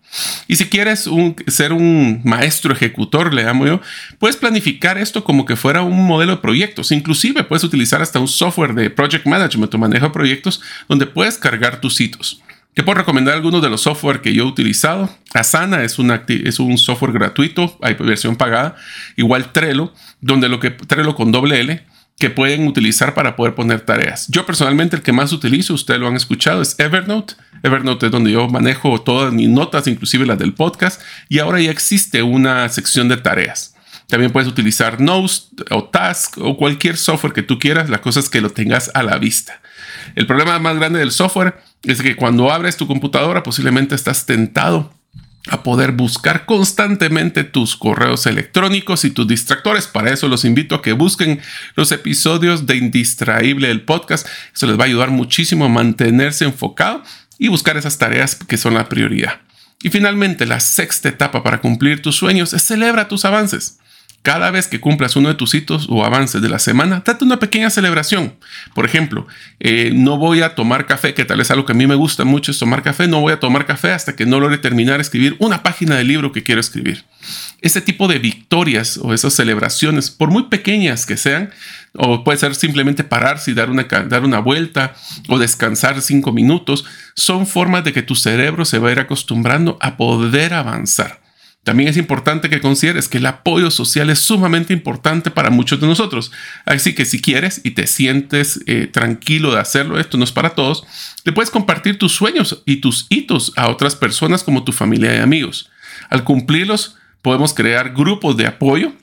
Y 0.48 0.56
si 0.56 0.68
quieres 0.68 1.08
ser 1.46 1.72
un 1.72 2.20
maestro 2.24 2.72
ejecutor, 2.72 3.32
le 3.32 3.44
llamo 3.44 3.66
yo, 3.66 3.80
puedes 4.18 4.36
planificar 4.36 4.98
esto 4.98 5.22
como 5.22 5.44
que 5.44 5.56
fuera 5.56 5.82
un 5.82 6.06
modelo 6.06 6.32
de 6.32 6.42
proyectos. 6.42 6.90
Inclusive 6.90 7.44
puedes 7.44 7.62
utilizar 7.62 8.02
hasta 8.02 8.18
un 8.18 8.26
software 8.26 8.74
de 8.74 8.90
project 8.90 9.26
management 9.26 9.72
o 9.74 9.78
manejo 9.78 10.06
de 10.06 10.12
proyectos 10.12 10.60
donde 10.88 11.06
puedes 11.06 11.38
cargar 11.38 11.80
tus 11.80 12.00
hitos. 12.00 12.42
Te 12.74 12.84
puedo 12.84 12.98
recomendar 12.98 13.34
algunos 13.34 13.62
de 13.62 13.68
los 13.68 13.82
software 13.82 14.20
que 14.20 14.32
yo 14.32 14.44
he 14.44 14.46
utilizado. 14.46 15.10
Asana 15.34 15.82
es, 15.82 15.96
es 16.28 16.60
un 16.60 16.78
software 16.78 17.12
gratuito, 17.12 17.76
hay 17.82 17.94
versión 17.94 18.36
pagada. 18.36 18.76
Igual 19.16 19.52
Trello, 19.52 19.92
donde 20.20 20.48
lo 20.48 20.60
que 20.60 20.70
Trello 20.70 21.14
con 21.14 21.32
doble 21.32 21.60
L, 21.60 21.84
que 22.20 22.30
pueden 22.30 22.68
utilizar 22.68 23.14
para 23.14 23.34
poder 23.34 23.54
poner 23.54 23.80
tareas. 23.80 24.28
Yo 24.28 24.44
personalmente 24.44 24.94
el 24.94 25.02
que 25.02 25.10
más 25.10 25.32
utilizo, 25.32 25.72
ustedes 25.72 25.98
lo 25.98 26.06
han 26.06 26.16
escuchado, 26.16 26.60
es 26.60 26.78
Evernote. 26.78 27.34
Evernote 27.62 28.06
es 28.06 28.12
donde 28.12 28.30
yo 28.30 28.46
manejo 28.46 29.00
todas 29.00 29.32
mis 29.32 29.48
notas, 29.48 29.86
inclusive 29.86 30.26
las 30.26 30.38
del 30.38 30.52
podcast, 30.52 31.00
y 31.30 31.38
ahora 31.38 31.60
ya 31.60 31.70
existe 31.70 32.22
una 32.22 32.68
sección 32.68 33.08
de 33.08 33.16
tareas. 33.16 33.74
También 34.06 34.32
puedes 34.32 34.48
utilizar 34.48 35.00
Notes 35.00 35.48
o 35.70 35.84
Task 35.84 36.36
o 36.38 36.58
cualquier 36.58 36.98
software 36.98 37.32
que 37.32 37.42
tú 37.42 37.58
quieras. 37.58 37.88
La 37.88 38.02
cosa 38.02 38.20
es 38.20 38.28
que 38.28 38.40
lo 38.40 38.50
tengas 38.50 38.90
a 38.92 39.02
la 39.02 39.16
vista. 39.16 39.62
El 40.14 40.26
problema 40.26 40.58
más 40.58 40.76
grande 40.76 40.98
del 40.98 41.12
software 41.12 41.54
es 41.84 42.02
que 42.02 42.16
cuando 42.16 42.52
abres 42.52 42.76
tu 42.76 42.86
computadora 42.86 43.42
posiblemente 43.42 43.94
estás 43.94 44.26
tentado 44.26 44.92
a 45.48 45.62
poder 45.62 45.92
buscar 45.92 46.44
constantemente 46.44 47.44
tus 47.44 47.76
correos 47.76 48.26
electrónicos 48.26 49.04
y 49.04 49.10
tus 49.10 49.26
distractores. 49.26 49.86
Para 49.86 50.12
eso 50.12 50.28
los 50.28 50.44
invito 50.44 50.74
a 50.74 50.82
que 50.82 50.92
busquen 50.92 51.40
los 51.76 51.92
episodios 51.92 52.66
de 52.66 52.76
Indistraíble 52.76 53.70
el 53.70 53.82
podcast. 53.82 54.26
Eso 54.54 54.66
les 54.66 54.78
va 54.78 54.84
a 54.84 54.86
ayudar 54.86 55.10
muchísimo 55.10 55.64
a 55.64 55.68
mantenerse 55.68 56.44
enfocado 56.44 57.02
y 57.38 57.48
buscar 57.48 57.76
esas 57.76 57.96
tareas 57.96 58.34
que 58.34 58.58
son 58.58 58.74
la 58.74 58.88
prioridad. 58.88 59.40
Y 59.82 59.88
finalmente, 59.88 60.44
la 60.44 60.60
sexta 60.60 61.08
etapa 61.08 61.42
para 61.42 61.60
cumplir 61.60 62.02
tus 62.02 62.16
sueños 62.16 62.52
es 62.52 62.62
celebra 62.62 63.08
tus 63.08 63.24
avances. 63.24 63.78
Cada 64.22 64.50
vez 64.50 64.68
que 64.68 64.80
cumplas 64.80 65.16
uno 65.16 65.30
de 65.30 65.34
tus 65.34 65.54
hitos 65.54 65.86
o 65.88 66.04
avances 66.04 66.42
de 66.42 66.50
la 66.50 66.58
semana, 66.58 67.02
trata 67.02 67.24
una 67.24 67.38
pequeña 67.38 67.70
celebración. 67.70 68.34
Por 68.74 68.84
ejemplo, 68.84 69.26
eh, 69.60 69.92
no 69.94 70.18
voy 70.18 70.42
a 70.42 70.54
tomar 70.54 70.84
café, 70.86 71.14
que 71.14 71.24
tal 71.24 71.38
vez 71.38 71.50
algo 71.50 71.64
que 71.64 71.72
a 71.72 71.74
mí 71.74 71.86
me 71.86 71.94
gusta 71.94 72.24
mucho 72.24 72.50
es 72.50 72.58
tomar 72.58 72.82
café. 72.82 73.08
No 73.08 73.22
voy 73.22 73.32
a 73.32 73.40
tomar 73.40 73.64
café 73.64 73.92
hasta 73.92 74.16
que 74.16 74.26
no 74.26 74.38
logre 74.38 74.58
terminar 74.58 75.00
escribir 75.00 75.36
una 75.38 75.62
página 75.62 75.96
del 75.96 76.08
libro 76.08 76.32
que 76.32 76.42
quiero 76.42 76.60
escribir. 76.60 77.04
Ese 77.62 77.80
tipo 77.80 78.08
de 78.08 78.18
victorias 78.18 78.98
o 79.02 79.14
esas 79.14 79.32
celebraciones, 79.32 80.10
por 80.10 80.30
muy 80.30 80.44
pequeñas 80.44 81.06
que 81.06 81.16
sean, 81.16 81.50
o 81.94 82.22
puede 82.22 82.36
ser 82.36 82.54
simplemente 82.54 83.04
pararse 83.04 83.52
y 83.52 83.54
dar 83.54 83.70
una, 83.70 83.84
dar 83.84 84.24
una 84.24 84.40
vuelta 84.40 84.94
o 85.28 85.38
descansar 85.38 86.02
cinco 86.02 86.30
minutos, 86.32 86.84
son 87.14 87.46
formas 87.46 87.84
de 87.84 87.94
que 87.94 88.02
tu 88.02 88.14
cerebro 88.14 88.66
se 88.66 88.78
va 88.78 88.90
a 88.90 88.92
ir 88.92 89.00
acostumbrando 89.00 89.78
a 89.80 89.96
poder 89.96 90.52
avanzar. 90.52 91.20
También 91.62 91.90
es 91.90 91.98
importante 91.98 92.48
que 92.48 92.60
consideres 92.60 93.08
que 93.08 93.18
el 93.18 93.26
apoyo 93.26 93.70
social 93.70 94.08
es 94.08 94.18
sumamente 94.18 94.72
importante 94.72 95.30
para 95.30 95.50
muchos 95.50 95.78
de 95.78 95.86
nosotros. 95.86 96.32
Así 96.64 96.94
que 96.94 97.04
si 97.04 97.20
quieres 97.20 97.60
y 97.64 97.72
te 97.72 97.86
sientes 97.86 98.60
eh, 98.66 98.86
tranquilo 98.86 99.52
de 99.52 99.60
hacerlo, 99.60 100.00
esto 100.00 100.16
no 100.16 100.24
es 100.24 100.32
para 100.32 100.50
todos, 100.50 100.84
le 101.24 101.32
puedes 101.32 101.50
compartir 101.50 101.98
tus 101.98 102.12
sueños 102.12 102.62
y 102.64 102.76
tus 102.76 103.06
hitos 103.10 103.52
a 103.56 103.68
otras 103.68 103.94
personas 103.94 104.42
como 104.42 104.64
tu 104.64 104.72
familia 104.72 105.14
y 105.14 105.18
amigos. 105.18 105.70
Al 106.08 106.24
cumplirlos, 106.24 106.96
podemos 107.20 107.52
crear 107.52 107.92
grupos 107.92 108.38
de 108.38 108.46
apoyo 108.46 108.94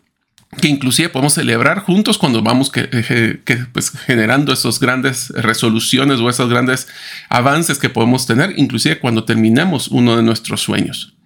que 0.62 0.70
inclusive 0.70 1.10
podemos 1.10 1.34
celebrar 1.34 1.80
juntos 1.80 2.18
cuando 2.18 2.42
vamos 2.42 2.72
eh, 2.74 3.68
pues, 3.72 3.92
generando 3.92 4.54
esas 4.54 4.80
grandes 4.80 5.30
resoluciones 5.30 6.20
o 6.20 6.30
esos 6.30 6.50
grandes 6.50 6.88
avances 7.30 7.78
que 7.78 7.90
podemos 7.90 8.26
tener, 8.26 8.54
inclusive 8.58 8.98
cuando 8.98 9.26
terminamos 9.26 9.90
uno 9.90 10.16
de 10.16 10.24
nuestros 10.24 10.62
sueños. 10.62 11.17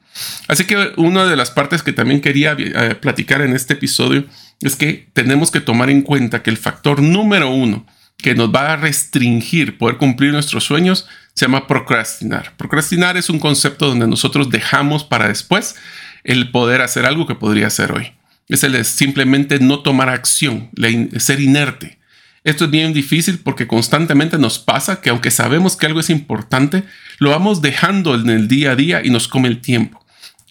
Así 0.48 0.66
que 0.66 0.94
una 0.98 1.26
de 1.26 1.36
las 1.36 1.52
partes 1.52 1.84
que 1.84 1.94
también 1.94 2.22
quería 2.22 2.56
eh, 2.58 2.96
platicar 2.96 3.42
en 3.42 3.54
este 3.54 3.74
episodio 3.74 4.26
es 4.62 4.76
que 4.76 5.08
tenemos 5.14 5.52
que 5.52 5.62
tomar 5.62 5.90
en 5.90 6.02
cuenta 6.02 6.44
que 6.44 6.50
el 6.50 6.58
factor 6.58 7.02
número 7.02 7.50
uno 7.50 7.86
que 8.18 8.36
nos 8.36 8.54
va 8.54 8.74
a 8.74 8.76
restringir 8.76 9.78
poder 9.78 9.98
cumplir 9.98 10.32
nuestros 10.32 10.64
sueños 10.64 11.08
se 11.34 11.46
llama 11.46 11.68
procrastinar. 11.68 12.54
Procrastinar 12.58 13.18
es 13.18 13.30
un 13.30 13.40
concepto 13.40 13.88
donde 13.88 14.08
nosotros 14.08 14.50
dejamos 14.50 15.04
para 15.04 15.28
después 15.28 15.76
el 16.24 16.52
poder 16.52 16.82
hacer 16.82 17.06
algo 17.06 17.26
que 17.26 17.36
podría 17.36 17.68
hacer 17.68 17.92
hoy. 17.92 18.14
Es 18.48 18.64
el 18.64 18.84
simplemente 18.86 19.60
no 19.60 19.80
tomar 19.80 20.10
acción, 20.10 20.70
ser 21.18 21.40
inerte. 21.40 22.00
Esto 22.44 22.66
es 22.66 22.72
bien 22.72 22.92
difícil 22.92 23.40
porque 23.40 23.68
constantemente 23.68 24.38
nos 24.38 24.60
pasa 24.60 25.00
que 25.00 25.12
aunque 25.12 25.32
sabemos 25.32 25.76
que 25.76 25.86
algo 25.86 26.00
es 26.00 26.10
importante, 26.10 26.84
lo 27.20 27.30
vamos 27.30 27.62
dejando 27.62 28.16
en 28.16 28.30
el 28.30 28.48
día 28.48 28.72
a 28.72 28.76
día 28.76 29.02
y 29.04 29.10
nos 29.10 29.28
come 29.28 29.48
el 29.48 29.62
tiempo. 29.62 30.01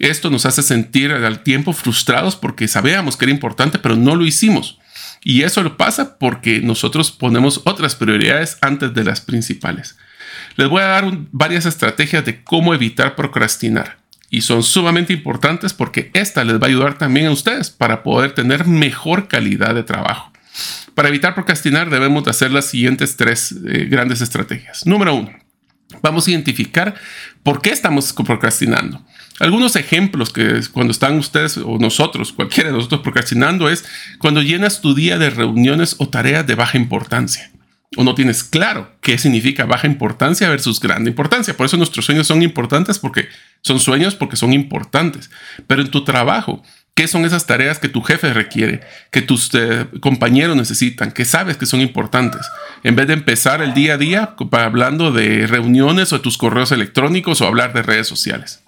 Esto 0.00 0.30
nos 0.30 0.46
hace 0.46 0.62
sentir 0.62 1.12
al 1.12 1.42
tiempo 1.42 1.74
frustrados 1.74 2.34
porque 2.34 2.66
sabíamos 2.68 3.16
que 3.16 3.26
era 3.26 3.32
importante, 3.32 3.78
pero 3.78 3.96
no 3.96 4.16
lo 4.16 4.24
hicimos. 4.24 4.78
Y 5.22 5.42
eso 5.42 5.62
lo 5.62 5.76
pasa 5.76 6.18
porque 6.18 6.60
nosotros 6.60 7.10
ponemos 7.10 7.60
otras 7.66 7.94
prioridades 7.94 8.56
antes 8.62 8.94
de 8.94 9.04
las 9.04 9.20
principales. 9.20 9.98
Les 10.56 10.68
voy 10.68 10.80
a 10.80 10.86
dar 10.86 11.10
varias 11.32 11.66
estrategias 11.66 12.24
de 12.24 12.42
cómo 12.42 12.74
evitar 12.74 13.14
procrastinar. 13.14 13.98
Y 14.30 14.40
son 14.40 14.62
sumamente 14.62 15.12
importantes 15.12 15.74
porque 15.74 16.10
esta 16.14 16.44
les 16.44 16.56
va 16.56 16.64
a 16.64 16.68
ayudar 16.68 16.96
también 16.96 17.26
a 17.26 17.32
ustedes 17.32 17.68
para 17.68 18.02
poder 18.02 18.32
tener 18.32 18.66
mejor 18.66 19.28
calidad 19.28 19.74
de 19.74 19.82
trabajo. 19.82 20.32
Para 20.94 21.08
evitar 21.08 21.34
procrastinar 21.34 21.90
debemos 21.90 22.24
de 22.24 22.30
hacer 22.30 22.50
las 22.52 22.66
siguientes 22.66 23.16
tres 23.16 23.52
eh, 23.52 23.84
grandes 23.84 24.22
estrategias. 24.22 24.86
Número 24.86 25.14
uno, 25.14 25.30
vamos 26.02 26.26
a 26.26 26.30
identificar 26.30 26.94
por 27.42 27.60
qué 27.60 27.70
estamos 27.70 28.12
procrastinando. 28.12 29.04
Algunos 29.38 29.74
ejemplos 29.76 30.32
que 30.32 30.60
cuando 30.70 30.90
están 30.90 31.16
ustedes 31.18 31.56
o 31.56 31.78
nosotros, 31.78 32.32
cualquiera 32.32 32.70
de 32.70 32.76
nosotros 32.76 33.00
procrastinando 33.00 33.70
es 33.70 33.84
cuando 34.18 34.42
llenas 34.42 34.82
tu 34.82 34.94
día 34.94 35.18
de 35.18 35.30
reuniones 35.30 35.96
o 35.98 36.08
tareas 36.08 36.46
de 36.46 36.54
baja 36.54 36.76
importancia. 36.76 37.50
O 37.96 38.04
no 38.04 38.14
tienes 38.14 38.44
claro 38.44 38.92
qué 39.00 39.18
significa 39.18 39.64
baja 39.64 39.86
importancia 39.86 40.48
versus 40.48 40.78
grande 40.78 41.10
importancia. 41.10 41.56
Por 41.56 41.66
eso 41.66 41.76
nuestros 41.76 42.04
sueños 42.04 42.26
son 42.26 42.42
importantes 42.42 42.98
porque 42.98 43.28
son 43.62 43.80
sueños 43.80 44.14
porque 44.14 44.36
son 44.36 44.52
importantes. 44.52 45.30
Pero 45.66 45.82
en 45.82 45.90
tu 45.90 46.04
trabajo, 46.04 46.62
¿qué 47.00 47.08
son 47.08 47.24
esas 47.24 47.46
tareas 47.46 47.78
que 47.78 47.88
tu 47.88 48.02
jefe 48.02 48.34
requiere, 48.34 48.82
que 49.10 49.22
tus 49.22 49.48
eh, 49.54 49.86
compañeros 50.00 50.54
necesitan, 50.54 51.12
que 51.12 51.24
sabes 51.24 51.56
que 51.56 51.64
son 51.64 51.80
importantes? 51.80 52.42
En 52.82 52.94
vez 52.94 53.06
de 53.06 53.14
empezar 53.14 53.62
el 53.62 53.72
día 53.72 53.94
a 53.94 53.96
día 53.96 54.34
hablando 54.52 55.10
de 55.10 55.46
reuniones 55.46 56.12
o 56.12 56.18
de 56.18 56.22
tus 56.22 56.36
correos 56.36 56.72
electrónicos 56.72 57.40
o 57.40 57.46
hablar 57.46 57.72
de 57.72 57.80
redes 57.80 58.06
sociales. 58.06 58.60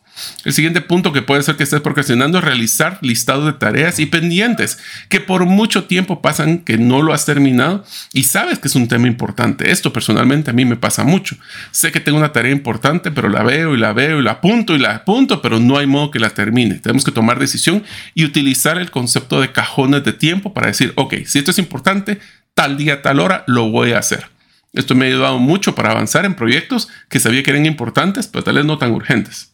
El 0.45 0.53
siguiente 0.53 0.81
punto 0.81 1.13
que 1.13 1.23
puede 1.23 1.43
ser 1.43 1.57
que 1.57 1.63
estés 1.63 1.81
procrastinando 1.81 2.39
es 2.39 2.45
realizar 2.45 2.99
listados 3.01 3.47
de 3.47 3.53
tareas 3.53 3.99
y 3.99 4.07
pendientes 4.07 4.79
que 5.09 5.21
por 5.21 5.47
mucho 5.47 5.85
tiempo 5.85 6.21
pasan 6.21 6.59
que 6.59 6.79
no 6.79 7.03
lo 7.03 7.13
has 7.13 7.25
terminado 7.25 7.85
y 8.13 8.25
sabes 8.25 8.59
que 8.59 8.69
es 8.69 8.75
un 8.75 8.89
tema 8.89 9.07
importante. 9.07 9.71
Esto 9.71 9.93
personalmente 9.93 10.51
a 10.51 10.55
mí 10.55 10.65
me 10.65 10.77
pasa 10.77 11.05
mucho. 11.05 11.37
Sé 11.71 11.93
que 11.93 12.01
tengo 12.01 12.19
una 12.19 12.33
tarea 12.33 12.53
importante, 12.53 13.11
pero 13.11 13.29
la 13.29 13.43
veo 13.43 13.75
y 13.75 13.79
la 13.79 13.93
veo 13.93 14.21
y 14.21 14.23
la 14.23 14.33
apunto 14.33 14.75
y 14.75 14.79
la 14.79 14.97
apunto, 14.97 15.43
pero 15.43 15.61
no 15.61 15.79
hay 15.79 15.87
modo 15.87 16.11
que 16.11 16.19
la 16.19 16.31
termine. 16.31 16.77
Tenemos 16.77 17.05
que 17.05 17.13
tomar 17.13 17.39
decisión 17.39 17.85
y 18.15 18.25
utilizar 18.25 18.79
el 18.79 18.91
concepto 18.91 19.41
de 19.41 19.53
cajones 19.53 20.05
de 20.05 20.13
tiempo 20.13 20.53
para 20.53 20.69
decir, 20.69 20.93
ok, 20.97 21.15
si 21.27 21.39
esto 21.39 21.51
es 21.51 21.59
importante, 21.59 22.19
tal 22.55 22.77
día, 22.77 23.03
tal 23.03 23.21
hora, 23.21 23.45
lo 23.47 23.71
voy 23.71 23.93
a 23.93 23.99
hacer. 23.99 24.27
Esto 24.73 24.95
me 24.95 25.05
ha 25.05 25.09
ayudado 25.09 25.39
mucho 25.39 25.75
para 25.75 25.91
avanzar 25.91 26.25
en 26.25 26.35
proyectos 26.35 26.89
que 27.09 27.21
sabía 27.21 27.43
que 27.43 27.51
eran 27.51 27.67
importantes, 27.67 28.27
pero 28.27 28.43
tal 28.43 28.55
vez 28.55 28.65
no 28.65 28.79
tan 28.79 28.93
urgentes. 28.93 29.52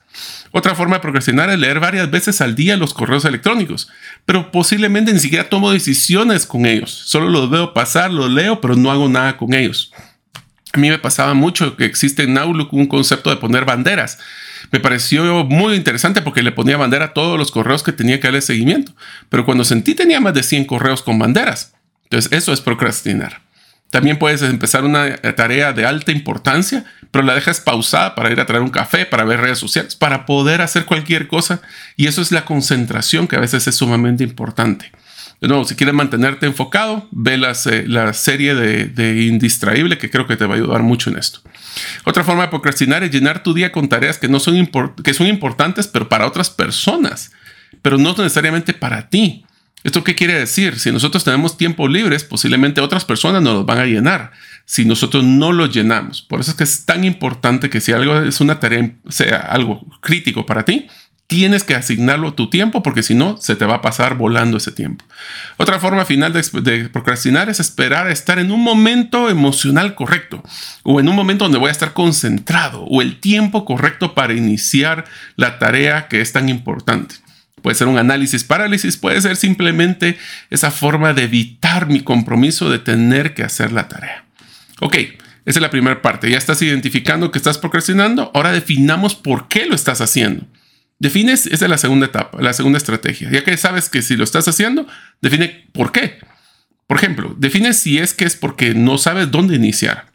Otra 0.50 0.74
forma 0.74 0.96
de 0.96 1.02
procrastinar 1.02 1.50
es 1.50 1.58
leer 1.58 1.78
varias 1.78 2.10
veces 2.10 2.40
al 2.40 2.54
día 2.54 2.76
los 2.76 2.94
correos 2.94 3.24
electrónicos, 3.24 3.88
pero 4.24 4.50
posiblemente 4.50 5.12
ni 5.12 5.18
siquiera 5.18 5.48
tomo 5.48 5.70
decisiones 5.70 6.46
con 6.46 6.64
ellos. 6.64 6.90
Solo 6.90 7.28
los 7.28 7.50
veo 7.50 7.74
pasar, 7.74 8.10
los 8.10 8.30
leo, 8.30 8.60
pero 8.60 8.74
no 8.74 8.90
hago 8.90 9.08
nada 9.08 9.36
con 9.36 9.52
ellos. 9.52 9.92
A 10.72 10.78
mí 10.78 10.90
me 10.90 10.98
pasaba 10.98 11.34
mucho 11.34 11.76
que 11.76 11.84
existe 11.84 12.22
en 12.22 12.36
Outlook 12.36 12.72
un 12.72 12.86
concepto 12.86 13.30
de 13.30 13.36
poner 13.36 13.64
banderas. 13.64 14.18
Me 14.70 14.80
pareció 14.80 15.44
muy 15.44 15.74
interesante 15.74 16.20
porque 16.20 16.42
le 16.42 16.52
ponía 16.52 16.76
bandera 16.76 17.06
a 17.06 17.14
todos 17.14 17.38
los 17.38 17.50
correos 17.50 17.82
que 17.82 17.92
tenía 17.92 18.20
que 18.20 18.26
darle 18.26 18.42
seguimiento. 18.42 18.92
Pero 19.30 19.46
cuando 19.46 19.64
sentí 19.64 19.94
tenía 19.94 20.20
más 20.20 20.34
de 20.34 20.42
100 20.42 20.66
correos 20.66 21.02
con 21.02 21.18
banderas. 21.18 21.74
Entonces 22.04 22.32
eso 22.32 22.52
es 22.52 22.60
procrastinar. 22.60 23.40
También 23.90 24.18
puedes 24.18 24.42
empezar 24.42 24.84
una 24.84 25.16
tarea 25.16 25.72
de 25.72 25.86
alta 25.86 26.12
importancia, 26.12 26.84
pero 27.10 27.24
la 27.24 27.34
dejas 27.34 27.60
pausada 27.60 28.14
para 28.14 28.30
ir 28.30 28.40
a 28.40 28.46
traer 28.46 28.62
un 28.62 28.70
café, 28.70 29.06
para 29.06 29.24
ver 29.24 29.40
redes 29.40 29.58
sociales, 29.58 29.94
para 29.94 30.26
poder 30.26 30.60
hacer 30.60 30.84
cualquier 30.84 31.26
cosa. 31.28 31.60
Y 31.96 32.06
eso 32.06 32.20
es 32.20 32.32
la 32.32 32.44
concentración 32.44 33.26
que 33.26 33.36
a 33.36 33.40
veces 33.40 33.66
es 33.66 33.74
sumamente 33.74 34.24
importante. 34.24 34.92
De 35.40 35.46
nuevo, 35.46 35.64
si 35.64 35.76
quieres 35.76 35.94
mantenerte 35.94 36.46
enfocado, 36.46 37.06
ve 37.12 37.38
la 37.38 37.54
serie 37.54 38.54
de, 38.54 39.22
Indistraíble, 39.22 39.96
que 39.96 40.10
creo 40.10 40.26
que 40.26 40.36
te 40.36 40.44
va 40.44 40.54
a 40.54 40.56
ayudar 40.56 40.82
mucho 40.82 41.10
en 41.10 41.16
esto. 41.16 41.40
Otra 42.04 42.24
forma 42.24 42.42
de 42.42 42.48
procrastinar 42.48 43.04
es 43.04 43.12
llenar 43.12 43.42
tu 43.42 43.54
día 43.54 43.70
con 43.70 43.88
tareas 43.88 44.18
que, 44.18 44.28
no 44.28 44.40
son, 44.40 44.68
que 45.04 45.14
son 45.14 45.28
importantes, 45.28 45.86
pero 45.86 46.08
para 46.08 46.26
otras 46.26 46.50
personas, 46.50 47.30
pero 47.82 47.98
no 47.98 48.14
necesariamente 48.16 48.74
para 48.74 49.08
ti. 49.08 49.44
¿Esto 49.84 50.02
qué 50.02 50.14
quiere 50.14 50.34
decir? 50.34 50.78
Si 50.78 50.90
nosotros 50.90 51.24
tenemos 51.24 51.56
tiempo 51.56 51.88
libres, 51.88 52.24
posiblemente 52.24 52.80
otras 52.80 53.04
personas 53.04 53.42
nos 53.42 53.54
los 53.54 53.66
van 53.66 53.78
a 53.78 53.86
llenar 53.86 54.32
si 54.68 54.84
nosotros 54.84 55.24
no 55.24 55.52
los 55.52 55.74
llenamos. 55.74 56.20
Por 56.20 56.40
eso 56.40 56.50
es 56.50 56.56
que 56.56 56.64
es 56.64 56.84
tan 56.84 57.02
importante 57.04 57.70
que 57.70 57.80
si 57.80 57.92
algo 57.92 58.20
es 58.20 58.40
una 58.42 58.60
tarea, 58.60 58.90
sea 59.08 59.38
algo 59.38 59.86
crítico 60.02 60.44
para 60.44 60.66
ti, 60.66 60.88
tienes 61.26 61.62
que 61.62 61.74
asignarlo 61.74 62.28
a 62.28 62.36
tu 62.36 62.50
tiempo 62.50 62.82
porque 62.82 63.02
si 63.02 63.14
no, 63.14 63.38
se 63.38 63.56
te 63.56 63.64
va 63.64 63.76
a 63.76 63.80
pasar 63.80 64.16
volando 64.16 64.58
ese 64.58 64.72
tiempo. 64.72 65.06
Otra 65.56 65.78
forma 65.78 66.04
final 66.04 66.34
de, 66.34 66.42
de, 66.60 66.88
procrastinar 66.90 67.48
es 67.48 67.60
esperar 67.60 68.08
a 68.08 68.12
estar 68.12 68.38
en 68.38 68.50
un 68.50 68.62
momento 68.62 69.30
emocional 69.30 69.94
correcto 69.94 70.42
o 70.82 71.00
en 71.00 71.08
un 71.08 71.16
momento 71.16 71.44
donde 71.44 71.58
voy 71.58 71.68
a 71.68 71.72
estar 71.72 71.94
concentrado 71.94 72.82
o 72.82 73.00
el 73.00 73.20
tiempo 73.20 73.64
correcto 73.64 74.14
para 74.14 74.34
iniciar 74.34 75.06
la 75.36 75.58
tarea 75.58 76.08
que 76.08 76.20
es 76.20 76.32
tan 76.32 76.48
importante. 76.50 77.14
Puede 77.62 77.74
ser 77.74 77.88
un 77.88 77.98
análisis 77.98 78.44
parálisis, 78.44 78.96
puede 78.96 79.20
ser 79.20 79.36
simplemente 79.36 80.18
esa 80.50 80.70
forma 80.70 81.12
de 81.12 81.24
evitar 81.24 81.86
mi 81.86 82.00
compromiso 82.00 82.70
de 82.70 82.78
tener 82.78 83.34
que 83.34 83.42
hacer 83.42 83.72
la 83.72 83.88
tarea. 83.88 84.24
Ok, 84.80 84.94
esa 84.96 85.58
es 85.58 85.62
la 85.62 85.70
primera 85.70 86.02
parte. 86.02 86.30
Ya 86.30 86.38
estás 86.38 86.60
identificando 86.62 87.30
que 87.30 87.38
estás 87.38 87.58
procrastinando. 87.58 88.30
Ahora 88.34 88.52
definamos 88.52 89.14
por 89.14 89.48
qué 89.48 89.66
lo 89.66 89.74
estás 89.74 90.00
haciendo. 90.00 90.46
Defines, 90.98 91.46
esa 91.46 91.64
es 91.66 91.70
la 91.70 91.78
segunda 91.78 92.06
etapa, 92.06 92.40
la 92.40 92.52
segunda 92.52 92.78
estrategia. 92.78 93.30
Ya 93.30 93.44
que 93.44 93.56
sabes 93.56 93.88
que 93.88 94.02
si 94.02 94.16
lo 94.16 94.24
estás 94.24 94.48
haciendo, 94.48 94.86
define 95.20 95.66
por 95.72 95.92
qué. 95.92 96.18
Por 96.86 96.96
ejemplo, 96.96 97.34
define 97.38 97.72
si 97.72 97.98
es 97.98 98.14
que 98.14 98.24
es 98.24 98.36
porque 98.36 98.74
no 98.74 98.98
sabes 98.98 99.30
dónde 99.30 99.54
iniciar. 99.54 100.06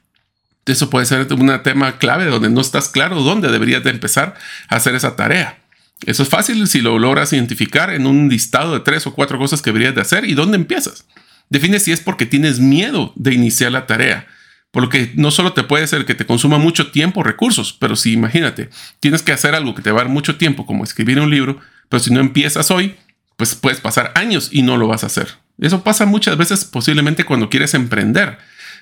Eso 0.66 0.90
puede 0.90 1.06
ser 1.06 1.32
un 1.34 1.64
tema 1.64 1.98
clave 1.98 2.26
donde 2.26 2.50
no 2.50 2.62
estás 2.62 2.90
claro 2.90 3.22
dónde 3.22 3.52
deberías 3.52 3.84
de 3.84 3.90
empezar 3.90 4.36
a 4.70 4.76
hacer 4.76 4.96
esa 4.96 5.16
tarea. 5.16 5.58
Eso 6.06 6.24
es 6.24 6.30
fácil 6.30 6.68
si 6.68 6.82
lo 6.82 7.00
logras 7.00 7.34
identificar 7.34 7.90
en 7.92 8.06
un 8.06 8.30
listado 8.30 8.74
de 8.74 8.82
tres 8.82 9.08
o 9.08 9.14
cuatro 9.14 9.38
cosas 9.38 9.62
que 9.62 9.70
deberías 9.70 9.96
de 9.96 10.02
hacer 10.02 10.26
y 10.26 10.34
dónde 10.34 10.58
empiezas. 10.58 11.06
Define 11.50 11.80
si 11.80 11.92
es 11.92 12.02
porque 12.02 12.26
tienes 12.26 12.60
miedo 12.60 13.14
de 13.16 13.34
iniciar 13.34 13.72
la 13.72 13.86
tarea. 13.86 14.28
Por 14.72 14.84
lo 14.84 14.90
que 14.90 15.12
no 15.16 15.30
solo 15.30 15.54
te 15.54 15.64
puede 15.64 15.86
ser 15.86 16.06
que 16.06 16.16
te 16.16 16.26
consuma 16.26 16.58
mucho 16.58 16.90
tiempo 16.92 17.20
o 17.20 17.24
recursos, 17.24 17.74
pero 17.74 17.96
si 17.96 18.12
imagínate, 18.12 18.70
tienes 19.00 19.22
que 19.22 19.32
hacer 19.32 19.54
algo 19.54 19.76
que 19.76 19.84
te 19.84 19.92
va 19.92 20.02
a 20.02 20.04
dar 20.06 20.12
mucho 20.12 20.36
tiempo, 20.38 20.66
como 20.66 20.84
escribir 20.84 21.20
un 21.20 21.30
libro, 21.30 21.60
pero 21.90 22.02
si 22.02 22.12
no 22.12 22.20
empiezas 22.20 22.72
hoy, 22.72 22.96
pues 23.38 23.54
puedes 23.54 23.80
pasar 23.80 24.12
años 24.16 24.50
y 24.52 24.64
no 24.64 24.78
lo 24.78 24.88
vas 24.88 25.04
a 25.04 25.08
hacer. 25.08 25.28
Eso 25.60 25.84
pasa 25.84 26.08
muchas 26.08 26.38
veces 26.38 26.66
posiblemente 26.66 27.24
cuando 27.24 27.50
quieres 27.50 27.76
emprender. 27.76 28.40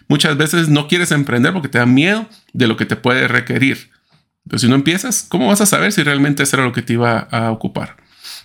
Muchas 0.08 0.38
veces 0.38 0.70
no 0.70 0.88
quieres 0.88 1.12
emprender 1.12 1.52
porque 1.54 1.68
te 1.68 1.78
da 1.78 1.86
miedo 1.86 2.28
de 2.54 2.68
lo 2.68 2.78
que 2.78 2.86
te 2.86 2.96
puede 2.96 3.28
requerir. 3.28 3.92
Pero 4.48 4.60
si 4.60 4.68
no 4.68 4.76
empiezas, 4.76 5.26
¿cómo 5.28 5.48
vas 5.48 5.62
a 5.62 5.66
saber 5.66 5.92
si 5.92 6.04
realmente 6.04 6.44
eso 6.44 6.56
era 6.56 6.66
lo 6.66 6.74
que 6.74 6.82
te 6.82 6.94
iba 6.94 7.20
a 7.20 7.52
ocupar? 7.52 7.98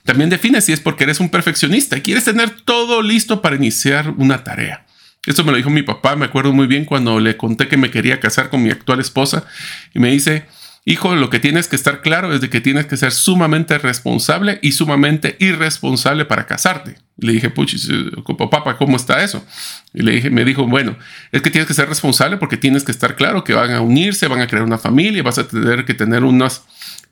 También 0.04 0.30
define 0.30 0.60
si 0.60 0.72
es 0.72 0.80
porque 0.80 1.04
eres 1.04 1.20
un 1.20 1.30
perfeccionista 1.30 1.96
y 1.96 2.02
quieres 2.02 2.24
tener 2.24 2.50
todo 2.50 3.02
listo 3.02 3.42
para 3.42 3.56
iniciar 3.56 4.10
una 4.16 4.44
tarea. 4.44 4.86
Esto 5.26 5.42
me 5.42 5.50
lo 5.50 5.56
dijo 5.56 5.70
mi 5.70 5.82
papá, 5.82 6.14
me 6.14 6.26
acuerdo 6.26 6.52
muy 6.52 6.68
bien 6.68 6.84
cuando 6.84 7.18
le 7.18 7.36
conté 7.36 7.66
que 7.66 7.76
me 7.76 7.90
quería 7.90 8.20
casar 8.20 8.48
con 8.48 8.62
mi 8.62 8.70
actual 8.70 9.00
esposa 9.00 9.44
y 9.92 9.98
me 9.98 10.10
dice, 10.10 10.46
hijo, 10.86 11.16
lo 11.16 11.28
que 11.30 11.40
tienes 11.40 11.66
que 11.66 11.74
estar 11.74 12.00
claro 12.00 12.32
es 12.32 12.40
de 12.40 12.48
que 12.48 12.60
tienes 12.60 12.86
que 12.86 12.96
ser 12.96 13.10
sumamente 13.10 13.76
responsable 13.76 14.60
y 14.62 14.70
sumamente 14.70 15.36
irresponsable 15.40 16.24
para 16.24 16.46
casarte. 16.46 16.96
le 17.18 17.32
dije, 17.32 17.50
puchis, 17.50 17.90
papá, 18.38 18.78
¿cómo 18.78 18.96
está 18.96 19.22
eso? 19.22 19.44
Y 19.92 20.02
le 20.02 20.12
dije, 20.12 20.30
me 20.30 20.44
dijo, 20.44 20.64
bueno, 20.64 20.96
es 21.32 21.42
que 21.42 21.50
tienes 21.50 21.66
que 21.66 21.74
ser 21.74 21.88
responsable 21.88 22.36
porque 22.36 22.56
tienes 22.56 22.84
que 22.84 22.92
estar 22.92 23.16
claro 23.16 23.42
que 23.42 23.52
van 23.52 23.72
a 23.72 23.80
unirse, 23.80 24.28
van 24.28 24.40
a 24.40 24.46
crear 24.46 24.64
una 24.64 24.78
familia, 24.78 25.24
vas 25.24 25.38
a 25.38 25.48
tener 25.48 25.84
que 25.84 25.92
tener 25.92 26.22
unas 26.22 26.62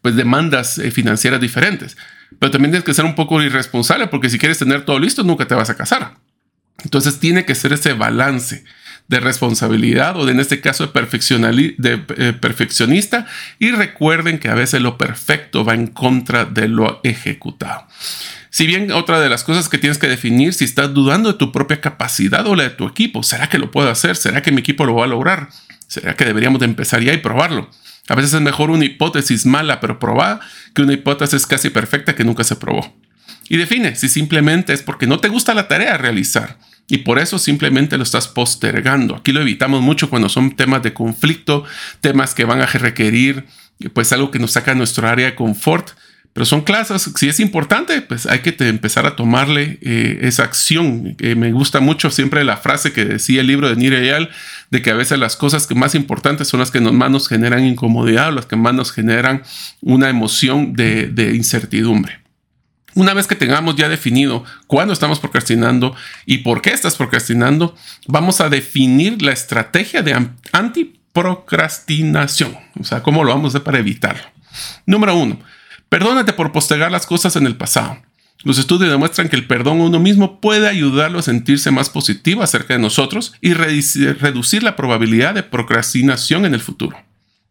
pues 0.03 0.15
demandas 0.15 0.79
eh, 0.79 0.93
financieras 0.93 1.41
diferentes. 1.41 1.97
Pero 2.39 2.53
también 2.53 2.71
tienes 2.71 2.85
que 2.85 2.95
ser 2.95 3.05
un 3.05 3.17
poco 3.17 3.43
irresponsable 3.43 4.07
porque 4.07 4.31
si 4.31 4.39
quieres 4.39 4.59
tener 4.59 4.85
todo 4.85 5.01
listo, 5.01 5.25
nunca 5.25 5.49
te 5.49 5.55
vas 5.57 5.71
a 5.71 5.77
casar. 5.77 6.15
Entonces 6.85 7.19
tiene 7.19 7.45
que 7.45 7.57
ser 7.57 7.73
ese 7.73 7.93
balance 7.93 8.65
de 9.09 9.21
responsabilidad 9.21 10.17
o 10.17 10.25
de, 10.25 10.33
en 10.33 10.41
este 10.41 10.61
caso 10.61 10.87
de, 10.87 11.75
de 11.77 12.03
eh, 12.17 12.33
perfeccionista 12.33 13.27
y 13.59 13.71
recuerden 13.71 14.39
que 14.39 14.49
a 14.49 14.55
veces 14.55 14.81
lo 14.81 14.97
perfecto 14.97 15.65
va 15.65 15.75
en 15.75 15.89
contra 15.89 16.45
de 16.45 16.69
lo 16.69 17.01
ejecutado. 17.05 17.87
Si 18.49 18.67
bien 18.67 18.93
otra 18.93 19.21
de 19.21 19.29
las 19.29 19.45
cosas 19.45 19.69
que 19.69 19.79
tienes 19.79 19.99
que 19.99 20.09
definir 20.09 20.55
si 20.55 20.65
estás 20.65 20.95
dudando 20.95 21.33
de 21.33 21.39
tu 21.39 21.53
propia 21.53 21.81
capacidad 21.81 22.47
o 22.47 22.55
la 22.55 22.63
de 22.63 22.71
tu 22.71 22.87
equipo, 22.87 23.23
¿será 23.23 23.49
que 23.49 23.59
lo 23.59 23.71
puedo 23.71 23.91
hacer? 23.91 24.17
¿Será 24.17 24.43
que 24.43 24.53
mi 24.53 24.61
equipo 24.61 24.87
lo 24.87 24.95
va 24.95 25.05
a 25.05 25.09
lograr? 25.09 25.49
¿Será 25.87 26.15
que 26.15 26.25
deberíamos 26.25 26.61
de 26.61 26.67
empezar 26.67 27.03
ya 27.03 27.13
y 27.13 27.19
probarlo? 27.19 27.69
A 28.09 28.15
veces 28.15 28.35
es 28.35 28.41
mejor 28.41 28.71
una 28.71 28.85
hipótesis 28.85 29.45
mala 29.45 29.81
pero 29.81 29.99
probada 29.99 30.41
que 30.75 30.83
una 30.83 30.93
hipótesis 30.93 31.47
casi 31.47 31.71
perfecta 31.71 32.15
que 32.15 32.25
nunca 32.25 32.45
se 32.45 32.57
probó. 32.57 32.95
Y 33.49 33.59
define 33.59 33.97
si 33.97 34.09
simplemente 34.09 34.73
es 34.73 34.83
porque 34.83 35.07
no 35.07 35.19
te 35.19 35.29
gusta 35.29 35.53
la 35.53 35.69
tarea 35.69 35.99
realizar 35.99 36.57
y 36.89 36.99
por 36.99 37.19
eso 37.19 37.39
simplemente 37.39 37.97
lo 37.97 38.03
estás 38.03 38.29
postergando. 38.29 39.17
Aquí 39.17 39.33
lo 39.33 39.41
evitamos 39.41 39.81
mucho 39.81 40.11
cuando 40.11 40.29
son 40.29 40.55
temas 40.55 40.83
de 40.83 40.93
conflicto, 40.93 41.65
temas 42.01 42.35
que 42.35 42.45
van 42.45 42.61
a 42.61 42.67
requerir 42.67 43.47
pues 43.93 44.13
algo 44.13 44.31
que 44.31 44.39
nos 44.39 44.53
saca 44.53 44.73
de 44.73 44.79
nuestro 44.79 45.09
área 45.09 45.27
de 45.27 45.35
confort. 45.35 45.91
Pero 46.35 46.47
son 46.47 46.63
clases, 46.63 47.11
si 47.15 47.29
es 47.29 47.39
importante, 47.39 48.03
pues 48.03 48.27
hay 48.27 48.41
que 48.41 48.57
empezar 48.59 49.07
a 49.07 49.15
tomarle 49.15 49.79
eh, 49.83 50.19
esa 50.23 50.43
acción. 50.43 51.17
me 51.37 51.53
gusta 51.53 51.79
mucho 51.79 52.11
siempre 52.11 52.43
la 52.43 52.57
frase 52.57 52.93
que 52.93 53.05
decía 53.05 53.41
el 53.41 53.47
libro 53.47 53.69
de 53.69 53.77
Nireyal, 53.77 54.31
de 54.71 54.83
que 54.83 54.91
a 54.91 54.95
veces 54.95 55.21
las 55.21 55.37
cosas 55.37 55.69
que 55.69 55.77
más 55.77 55.95
importantes 55.95 56.49
son 56.49 56.59
las 56.59 56.73
que 56.73 56.81
más 56.81 57.11
nos 57.11 57.29
generan 57.29 57.65
incomodidad, 57.65 58.33
las 58.33 58.47
que 58.47 58.57
más 58.57 58.75
nos 58.75 58.91
generan 58.91 59.45
una 59.81 60.09
emoción 60.09 60.73
de 60.73 61.33
incertidumbre. 61.37 62.24
Una 62.95 63.15
vez 63.15 63.27
que 63.27 63.35
tengamos 63.35 63.77
ya 63.77 63.89
definido 63.89 64.45
cuándo 64.67 64.93
estamos 64.93 65.19
procrastinando 65.19 65.97
y 66.27 66.39
por 66.39 66.63
qué 66.63 66.71
estás 66.71 66.97
procrastinando, 66.97 67.75
vamos 68.07 68.41
a 68.41 68.49
definir 68.49 69.23
la 69.23 69.33
estrategia 69.33 70.03
de 70.03 70.29
antiprocrastinación. 70.53 72.57
O 72.79 72.85
sea, 72.85 73.03
cómo 73.03 73.25
lo 73.25 73.31
vamos 73.31 73.47
a 73.47 73.59
hacer 73.59 73.65
para 73.65 73.79
evitarlo. 73.79 74.23
Número 74.87 75.17
uno, 75.17 75.41
perdónate 75.89 76.33
por 76.33 76.53
postergar 76.53 76.93
las 76.93 77.07
cosas 77.07 77.35
en 77.37 77.47
el 77.47 77.57
pasado. 77.57 77.99
Los 78.45 78.59
estudios 78.59 78.91
demuestran 78.91 79.31
que 79.31 79.37
el 79.37 79.47
perdón 79.47 79.81
a 79.81 79.85
uno 79.85 79.99
mismo 79.99 80.41
puede 80.41 80.69
ayudarlo 80.69 81.19
a 81.19 81.23
sentirse 81.23 81.71
más 81.71 81.89
positivo 81.89 82.43
acerca 82.43 82.75
de 82.75 82.81
nosotros 82.81 83.33
y 83.41 83.55
reducir 83.55 84.63
la 84.63 84.77
probabilidad 84.77 85.35
de 85.35 85.43
procrastinación 85.43 86.45
en 86.45 86.53
el 86.53 86.61
futuro. 86.61 86.99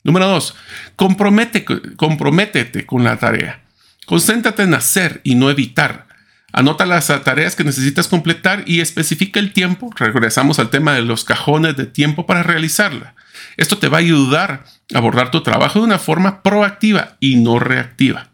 Número 0.03 0.27
dos, 0.27 0.53
comprométete 0.95 2.85
con 2.85 3.03
la 3.03 3.17
tarea. 3.17 3.62
Concéntrate 4.05 4.63
en 4.63 4.73
hacer 4.73 5.21
y 5.23 5.35
no 5.35 5.49
evitar. 5.49 6.07
Anota 6.51 6.85
las 6.85 7.07
tareas 7.23 7.55
que 7.55 7.63
necesitas 7.63 8.07
completar 8.07 8.63
y 8.67 8.81
especifica 8.81 9.39
el 9.39 9.53
tiempo. 9.53 9.89
Regresamos 9.95 10.59
al 10.59 10.69
tema 10.69 10.93
de 10.93 11.01
los 11.01 11.23
cajones 11.23 11.75
de 11.75 11.87
tiempo 11.87 12.27
para 12.27 12.43
realizarla. 12.43 13.15
Esto 13.57 13.79
te 13.79 13.87
va 13.87 13.97
a 13.97 14.01
ayudar 14.01 14.63
a 14.93 14.97
abordar 14.97 15.31
tu 15.31 15.41
trabajo 15.41 15.79
de 15.79 15.85
una 15.85 15.99
forma 15.99 16.43
proactiva 16.43 17.17
y 17.19 17.37
no 17.37 17.57
reactiva. 17.57 18.29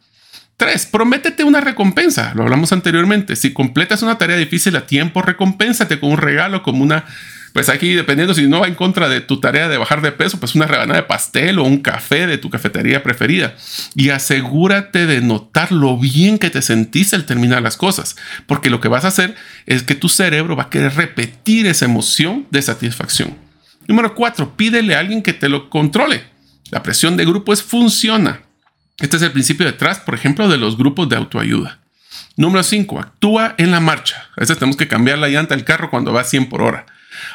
3. 0.58 0.88
Prométete 0.88 1.46
una 1.46 1.62
recompensa. 1.62 2.34
Lo 2.36 2.44
hablamos 2.44 2.74
anteriormente. 2.74 3.38
Si 3.38 3.54
completas 3.54 4.02
una 4.02 4.18
tarea 4.18 4.36
difícil 4.36 4.76
a 4.76 4.86
tiempo, 4.86 5.22
recompénsate 5.22 6.02
con 6.02 6.12
un 6.12 6.18
regalo 6.18 6.62
como 6.64 6.84
una 6.84 7.06
pues 7.60 7.68
aquí 7.68 7.94
dependiendo 7.94 8.34
si 8.34 8.48
no 8.48 8.62
va 8.62 8.70
en 8.70 8.74
contra 8.74 9.10
de 9.10 9.20
tu 9.20 9.42
tarea 9.42 9.68
de 9.68 9.76
bajar 9.78 10.02
de 10.02 10.14
peso, 10.14 10.40
pues 10.40 10.56
una 10.56 10.66
rebanada 10.66 11.02
de 11.02 11.06
pastel 11.06 11.60
o 11.60 11.66
un 11.66 11.80
café 11.80 12.26
de 12.26 12.38
tu 12.38 12.50
cafetería 12.50 13.04
preferida. 13.04 13.54
Y 13.96 14.12
asegúrate 14.12 15.06
de 15.06 15.20
notar 15.20 15.74
lo 15.74 15.98
bien 15.98 16.40
que 16.40 16.50
te 16.50 16.62
sentiste 16.62 17.18
al 17.18 17.26
terminar 17.26 17.62
las 17.62 17.76
cosas, 17.76 18.16
porque 18.48 18.70
lo 18.70 18.80
que 18.80 18.88
vas 18.88 19.04
a 19.04 19.10
hacer 19.10 19.36
es 19.66 19.84
que 19.84 19.96
tu 19.96 20.08
cerebro 20.08 20.56
va 20.56 20.64
a 20.64 20.70
querer 20.70 20.96
repetir 20.96 21.68
esa 21.68 21.84
emoción 21.84 22.48
de 22.50 22.62
satisfacción. 22.62 23.36
Número 23.90 24.16
cuatro, 24.16 24.56
pídele 24.56 24.96
a 24.96 25.00
alguien 25.00 25.22
que 25.22 25.34
te 25.34 25.50
lo 25.50 25.70
controle. 25.70 26.24
La 26.72 26.82
presión 26.82 27.18
de 27.18 27.26
grupo 27.26 27.52
es 27.52 27.62
funciona. 27.62 28.40
Este 29.00 29.18
es 29.18 29.22
el 29.22 29.34
principio 29.34 29.66
detrás, 29.66 30.00
por 30.00 30.16
ejemplo, 30.16 30.48
de 30.48 30.56
los 30.56 30.78
grupos 30.78 31.10
de 31.10 31.18
autoayuda. 31.18 31.80
Número 32.38 32.64
5. 32.64 33.00
Actúa 33.00 33.56
en 33.58 33.72
la 33.72 33.82
marcha. 33.82 34.30
A 34.38 34.40
veces 34.40 34.58
tenemos 34.58 34.78
que 34.78 34.88
cambiar 34.88 35.18
la 35.18 35.28
llanta 35.28 35.58
del 35.58 35.66
carro 35.66 35.90
cuando 35.90 36.14
va 36.14 36.22
a 36.22 36.24
100 36.24 36.48
por 36.48 36.62
hora. 36.62 36.86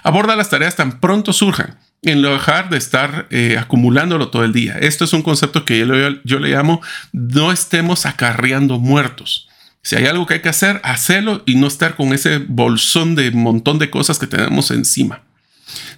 Aborda 0.03 0.37
las 0.37 0.51
tareas 0.51 0.77
tan 0.77 1.01
pronto 1.01 1.33
surjan, 1.33 1.79
en 2.03 2.23
dejar 2.23 2.68
de 2.70 2.79
estar 2.79 3.27
eh, 3.31 3.57
acumulándolo 3.59 4.29
todo 4.29 4.44
el 4.44 4.53
día. 4.53 4.79
Esto 4.79 5.05
es 5.05 5.12
un 5.12 5.23
concepto 5.23 5.64
que 5.64 5.87
yo, 6.25 6.38
le 6.38 6.49
llamo 6.51 6.81
no 7.12 7.53
estemos 7.53 8.07
acarreando 8.07 8.79
muertos. 8.79 9.49
Si 9.83 9.97
hay 9.97 10.07
algo 10.07 10.27
que 10.27 10.35
hay 10.35 10.40
que 10.40 10.49
hacer, 10.49 10.81
hacerlo 10.83 11.42
y 11.47 11.57
no 11.57 11.66
estar 11.66 11.97
con 11.97 12.12
ese 12.12 12.38
bolsón 12.38 13.14
de 13.14 13.31
montón 13.31 13.79
de 13.79 13.90
cosas 13.90 14.18
que 14.18 14.27
tenemos 14.27 14.70
encima. 14.70 15.23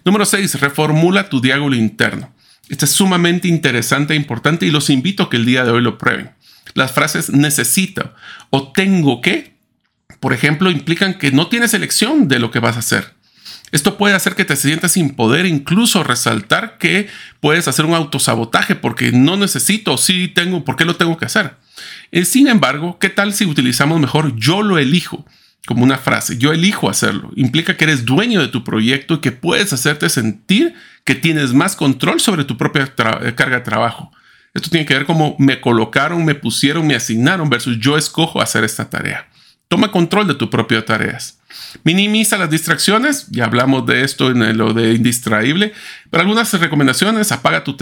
Número 0.04 0.24
6. 0.24 0.60
Reformula 0.60 1.28
tu 1.28 1.40
diálogo 1.40 1.74
interno. 1.74 2.32
Esto 2.68 2.84
es 2.84 2.90
sumamente 2.90 3.46
interesante 3.46 4.14
e 4.14 4.16
importante 4.16 4.66
y 4.66 4.70
los 4.70 4.90
invito 4.90 5.24
a 5.24 5.30
que 5.30 5.36
el 5.36 5.46
día 5.46 5.64
de 5.64 5.70
hoy 5.70 5.82
lo 5.82 5.98
prueben. 5.98 6.32
Las 6.74 6.92
frases 6.92 7.30
necesito 7.30 8.12
o 8.50 8.72
tengo 8.72 9.20
que, 9.20 9.54
por 10.18 10.32
ejemplo, 10.32 10.70
implican 10.70 11.14
que 11.14 11.30
no 11.30 11.48
tienes 11.48 11.74
elección 11.74 12.26
de 12.26 12.40
lo 12.40 12.50
que 12.50 12.58
vas 12.58 12.76
a 12.76 12.80
hacer. 12.80 13.15
Esto 13.72 13.98
puede 13.98 14.14
hacer 14.14 14.34
que 14.36 14.44
te 14.44 14.54
sientas 14.54 14.92
sin 14.92 15.10
poder, 15.14 15.44
incluso 15.44 16.04
resaltar 16.04 16.78
que 16.78 17.08
puedes 17.40 17.66
hacer 17.66 17.84
un 17.84 17.94
autosabotaje 17.94 18.76
porque 18.76 19.10
no 19.10 19.36
necesito, 19.36 19.98
sí 19.98 20.28
tengo, 20.28 20.64
¿por 20.64 20.76
qué 20.76 20.84
lo 20.84 20.96
tengo 20.96 21.16
que 21.16 21.24
hacer? 21.24 21.56
Eh, 22.12 22.24
sin 22.24 22.46
embargo, 22.46 22.98
¿qué 22.98 23.10
tal 23.10 23.34
si 23.34 23.44
utilizamos 23.44 24.00
mejor 24.00 24.36
yo 24.36 24.62
lo 24.62 24.78
elijo? 24.78 25.26
Como 25.66 25.82
una 25.82 25.98
frase, 25.98 26.38
yo 26.38 26.52
elijo 26.52 26.88
hacerlo. 26.88 27.32
Implica 27.34 27.76
que 27.76 27.84
eres 27.84 28.04
dueño 28.04 28.40
de 28.40 28.48
tu 28.48 28.62
proyecto 28.62 29.14
y 29.14 29.20
que 29.20 29.32
puedes 29.32 29.72
hacerte 29.72 30.08
sentir 30.08 30.74
que 31.04 31.16
tienes 31.16 31.52
más 31.52 31.74
control 31.74 32.20
sobre 32.20 32.44
tu 32.44 32.56
propia 32.56 32.84
eh, 32.84 33.34
carga 33.34 33.56
de 33.56 33.64
trabajo. 33.64 34.12
Esto 34.54 34.70
tiene 34.70 34.86
que 34.86 34.94
ver 34.94 35.06
como 35.06 35.34
me 35.40 35.60
colocaron, 35.60 36.24
me 36.24 36.36
pusieron, 36.36 36.86
me 36.86 36.94
asignaron 36.94 37.50
versus 37.50 37.78
yo 37.80 37.98
escojo 37.98 38.40
hacer 38.40 38.62
esta 38.62 38.88
tarea. 38.88 39.28
Toma 39.68 39.90
control 39.90 40.28
de 40.28 40.34
tus 40.34 40.48
propias 40.48 40.84
tareas. 40.84 41.35
Minimiza 41.84 42.38
las 42.38 42.50
distracciones, 42.50 43.28
ya 43.30 43.44
hablamos 43.44 43.86
de 43.86 44.02
esto 44.02 44.30
en 44.30 44.56
lo 44.56 44.72
de 44.72 44.94
indistraíble, 44.94 45.72
pero 46.10 46.22
algunas 46.22 46.52
recomendaciones, 46.52 47.32
apaga 47.32 47.64
tu 47.64 47.76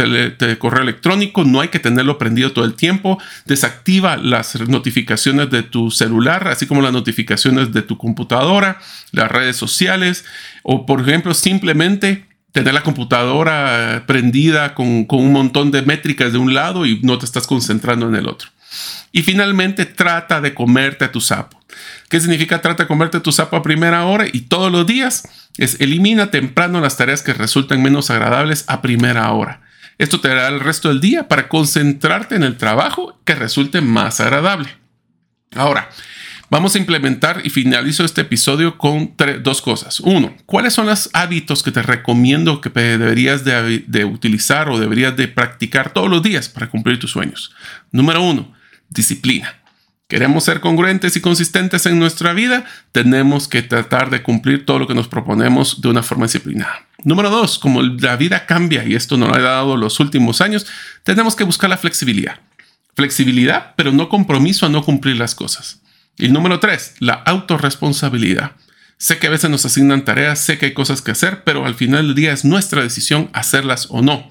correo 0.58 0.82
electrónico, 0.82 1.44
no 1.44 1.60
hay 1.60 1.68
que 1.68 1.78
tenerlo 1.78 2.18
prendido 2.18 2.52
todo 2.52 2.64
el 2.64 2.74
tiempo, 2.74 3.18
desactiva 3.46 4.16
las 4.16 4.60
notificaciones 4.68 5.50
de 5.50 5.62
tu 5.62 5.90
celular, 5.90 6.48
así 6.48 6.66
como 6.66 6.82
las 6.82 6.92
notificaciones 6.92 7.72
de 7.72 7.82
tu 7.82 7.96
computadora, 7.96 8.78
las 9.12 9.30
redes 9.30 9.56
sociales, 9.56 10.24
o 10.62 10.86
por 10.86 11.00
ejemplo 11.00 11.34
simplemente 11.34 12.26
tener 12.52 12.72
la 12.72 12.82
computadora 12.82 14.04
prendida 14.06 14.74
con 14.74 15.06
un 15.08 15.32
montón 15.32 15.70
de 15.70 15.82
métricas 15.82 16.32
de 16.32 16.38
un 16.38 16.54
lado 16.54 16.86
y 16.86 17.00
no 17.02 17.18
te 17.18 17.24
estás 17.24 17.46
concentrando 17.46 18.08
en 18.08 18.14
el 18.14 18.28
otro. 18.28 18.48
Y 19.12 19.22
finalmente, 19.22 19.86
trata 19.86 20.40
de 20.40 20.54
comerte 20.54 21.04
a 21.04 21.12
tu 21.12 21.20
sapo. 21.20 21.60
¿Qué 22.08 22.20
significa 22.20 22.60
trata 22.60 22.84
de 22.84 22.86
comerte 22.88 23.20
tu 23.20 23.32
sapo 23.32 23.56
a 23.56 23.62
primera 23.62 24.04
hora 24.04 24.26
y 24.32 24.42
todos 24.42 24.70
los 24.70 24.86
días? 24.86 25.28
Es 25.56 25.80
elimina 25.80 26.30
temprano 26.30 26.80
las 26.80 26.96
tareas 26.96 27.22
que 27.22 27.32
resultan 27.32 27.82
menos 27.82 28.10
agradables 28.10 28.64
a 28.66 28.82
primera 28.82 29.30
hora. 29.32 29.62
Esto 29.98 30.20
te 30.20 30.28
dará 30.28 30.48
el 30.48 30.60
resto 30.60 30.88
del 30.88 31.00
día 31.00 31.28
para 31.28 31.48
concentrarte 31.48 32.34
en 32.34 32.42
el 32.42 32.56
trabajo 32.56 33.20
que 33.24 33.34
resulte 33.34 33.80
más 33.80 34.20
agradable. 34.20 34.68
Ahora, 35.54 35.88
vamos 36.50 36.74
a 36.74 36.78
implementar 36.78 37.42
y 37.44 37.50
finalizo 37.50 38.04
este 38.04 38.22
episodio 38.22 38.76
con 38.76 39.14
dos 39.42 39.62
cosas. 39.62 40.00
Uno, 40.00 40.34
¿cuáles 40.46 40.74
son 40.74 40.86
los 40.86 41.10
hábitos 41.12 41.62
que 41.62 41.70
te 41.70 41.82
recomiendo 41.82 42.60
que 42.60 42.70
deberías 42.70 43.44
de, 43.44 43.84
de 43.86 44.04
utilizar 44.04 44.68
o 44.68 44.80
deberías 44.80 45.16
de 45.16 45.28
practicar 45.28 45.92
todos 45.92 46.10
los 46.10 46.22
días 46.22 46.48
para 46.48 46.68
cumplir 46.68 46.98
tus 46.98 47.12
sueños? 47.12 47.54
Número 47.92 48.20
uno, 48.20 48.52
disciplina. 48.88 49.54
Queremos 50.06 50.44
ser 50.44 50.60
congruentes 50.60 51.16
y 51.16 51.20
consistentes 51.20 51.86
en 51.86 51.98
nuestra 51.98 52.34
vida, 52.34 52.66
tenemos 52.92 53.48
que 53.48 53.62
tratar 53.62 54.10
de 54.10 54.22
cumplir 54.22 54.66
todo 54.66 54.78
lo 54.78 54.86
que 54.86 54.94
nos 54.94 55.08
proponemos 55.08 55.80
de 55.80 55.88
una 55.88 56.02
forma 56.02 56.26
disciplinada. 56.26 56.86
Número 57.04 57.30
dos, 57.30 57.58
como 57.58 57.82
la 57.82 58.16
vida 58.16 58.44
cambia 58.44 58.84
y 58.84 58.94
esto 58.94 59.16
nos 59.16 59.30
lo 59.30 59.34
ha 59.34 59.40
dado 59.40 59.76
los 59.76 60.00
últimos 60.00 60.40
años, 60.40 60.66
tenemos 61.04 61.34
que 61.34 61.44
buscar 61.44 61.70
la 61.70 61.78
flexibilidad. 61.78 62.38
Flexibilidad, 62.94 63.74
pero 63.76 63.92
no 63.92 64.08
compromiso 64.08 64.66
a 64.66 64.68
no 64.68 64.84
cumplir 64.84 65.16
las 65.16 65.34
cosas. 65.34 65.80
Y 66.16 66.28
número 66.28 66.60
tres, 66.60 66.94
la 67.00 67.14
autorresponsabilidad. 67.14 68.52
Sé 68.98 69.18
que 69.18 69.26
a 69.26 69.30
veces 69.30 69.50
nos 69.50 69.64
asignan 69.66 70.04
tareas, 70.04 70.38
sé 70.38 70.58
que 70.58 70.66
hay 70.66 70.74
cosas 70.74 71.02
que 71.02 71.10
hacer, 71.10 71.44
pero 71.44 71.66
al 71.66 71.74
final 71.74 72.06
del 72.06 72.14
día 72.14 72.32
es 72.32 72.44
nuestra 72.44 72.82
decisión 72.82 73.30
hacerlas 73.32 73.88
o 73.90 74.02
no. 74.02 74.30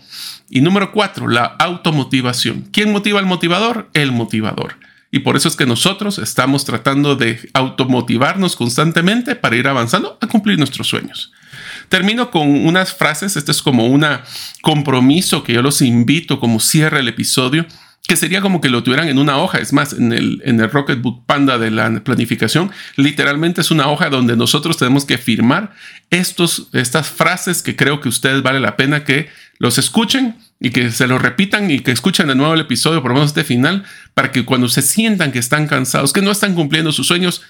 Y 0.50 0.62
número 0.62 0.92
cuatro, 0.92 1.28
la 1.28 1.46
automotivación. 1.46 2.68
¿Quién 2.72 2.92
motiva 2.92 3.20
al 3.20 3.26
motivador? 3.26 3.90
El 3.94 4.12
motivador. 4.12 4.76
Y 5.12 5.20
por 5.20 5.36
eso 5.36 5.48
es 5.48 5.56
que 5.56 5.68
nosotros 5.68 6.18
estamos 6.18 6.66
tratando 6.66 7.16
de 7.16 7.40
automotivarnos 7.54 8.56
constantemente 8.56 9.36
para 9.36 9.56
ir 9.56 9.68
avanzando 9.68 10.18
a 10.20 10.28
cumplir 10.28 10.58
nuestros 10.58 10.88
sueños. 10.88 11.32
Termino 11.88 12.32
con 12.32 12.66
unas 12.66 12.96
frases, 12.96 13.36
este 13.36 13.52
es 13.52 13.62
como 13.62 13.86
un 13.86 14.04
compromiso 14.62 15.44
que 15.44 15.54
yo 15.54 15.62
los 15.62 15.84
invito 15.84 16.40
como 16.40 16.60
cierre 16.60 17.02
el 17.02 17.08
episodio, 17.08 17.68
que 18.08 18.18
sería 18.18 18.42
como 18.42 18.60
que 18.60 18.70
lo 18.70 18.84
tuvieran 18.84 19.08
en 19.08 19.18
una 19.20 19.38
hoja. 19.38 19.60
Es 19.60 19.72
más, 19.72 19.94
en 19.94 20.12
el, 20.12 20.42
en 20.46 20.60
el 20.60 20.70
Panda 21.26 21.58
de 21.58 21.72
la 21.72 22.04
planificación, 22.04 22.72
literalmente 22.96 23.62
es 23.62 23.72
una 23.72 23.90
hoja 23.90 24.10
donde 24.10 24.36
nosotros 24.36 24.78
tenemos 24.78 25.06
que 25.06 25.18
firmar 25.18 25.74
estos, 26.10 26.70
estas 26.74 27.08
frases 27.08 27.62
que 27.62 27.76
creo 27.76 28.02
que 28.02 28.10
ustedes 28.10 28.42
vale 28.42 28.60
la 28.60 28.76
pena 28.76 29.04
que 29.04 29.30
los 29.64 29.78
escuchen 29.78 30.36
y 30.60 30.72
que 30.72 30.92
se 30.92 31.08
lo 31.08 31.18
repitan 31.18 31.72
y 31.72 31.80
que 31.80 31.94
escuchen 31.94 32.28
de 32.28 32.36
nuevo 32.36 32.54
el 32.54 32.60
episodio, 32.60 33.02
por 33.02 33.12
lo 33.12 33.16
menos 33.16 33.30
este 33.30 33.46
final, 33.46 33.86
para 34.14 34.30
que 34.30 34.44
cuando 34.44 34.68
se 34.68 34.82
sientan 34.82 35.32
que 35.32 35.40
están 35.40 35.68
cansados, 35.68 36.12
que 36.12 36.22
no 36.22 36.32
están 36.32 36.54
cumpliendo 36.54 36.92
sus 36.92 37.08
sueños, 37.08 37.44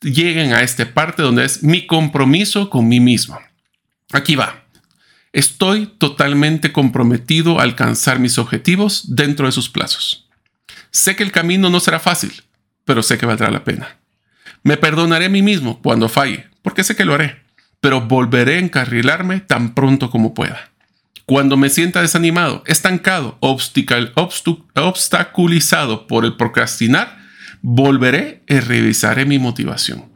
lleguen 0.00 0.52
a 0.52 0.62
esta 0.62 0.92
parte 0.92 1.22
donde 1.22 1.44
es 1.44 1.62
mi 1.62 1.86
compromiso 1.86 2.70
con 2.70 2.88
mí 2.88 2.98
mismo. 2.98 3.38
Aquí 4.10 4.34
va. 4.34 4.64
Estoy 5.32 5.86
totalmente 5.86 6.72
comprometido 6.72 7.60
a 7.60 7.62
alcanzar 7.62 8.18
mis 8.18 8.38
objetivos 8.38 9.14
dentro 9.14 9.46
de 9.46 9.52
sus 9.52 9.68
plazos. 9.68 10.28
Sé 10.90 11.14
que 11.14 11.22
el 11.22 11.30
camino 11.30 11.70
no 11.70 11.78
será 11.78 12.00
fácil, 12.00 12.32
pero 12.84 13.04
sé 13.04 13.16
que 13.16 13.26
valdrá 13.26 13.48
la 13.48 13.62
pena. 13.62 13.96
Me 14.64 14.76
perdonaré 14.76 15.26
a 15.26 15.30
mí 15.30 15.42
mismo 15.42 15.80
cuando 15.80 16.08
falle, 16.08 16.48
porque 16.62 16.82
sé 16.82 16.96
que 16.96 17.04
lo 17.04 17.14
haré, 17.14 17.44
pero 17.80 18.00
volveré 18.00 18.56
a 18.56 18.58
encarrilarme 18.58 19.38
tan 19.38 19.72
pronto 19.72 20.10
como 20.10 20.34
pueda. 20.34 20.69
Cuando 21.30 21.56
me 21.56 21.70
sienta 21.70 22.02
desanimado, 22.02 22.64
estancado, 22.66 23.38
obstaculizado 23.38 26.08
por 26.08 26.24
el 26.24 26.34
procrastinar, 26.34 27.20
volveré 27.62 28.42
y 28.48 28.58
revisaré 28.58 29.26
mi 29.26 29.38
motivación. 29.38 30.12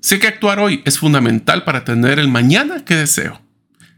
Sé 0.00 0.18
que 0.18 0.26
actuar 0.26 0.58
hoy 0.58 0.82
es 0.84 0.98
fundamental 0.98 1.62
para 1.62 1.84
tener 1.84 2.18
el 2.18 2.26
mañana 2.26 2.84
que 2.84 2.96
deseo. 2.96 3.40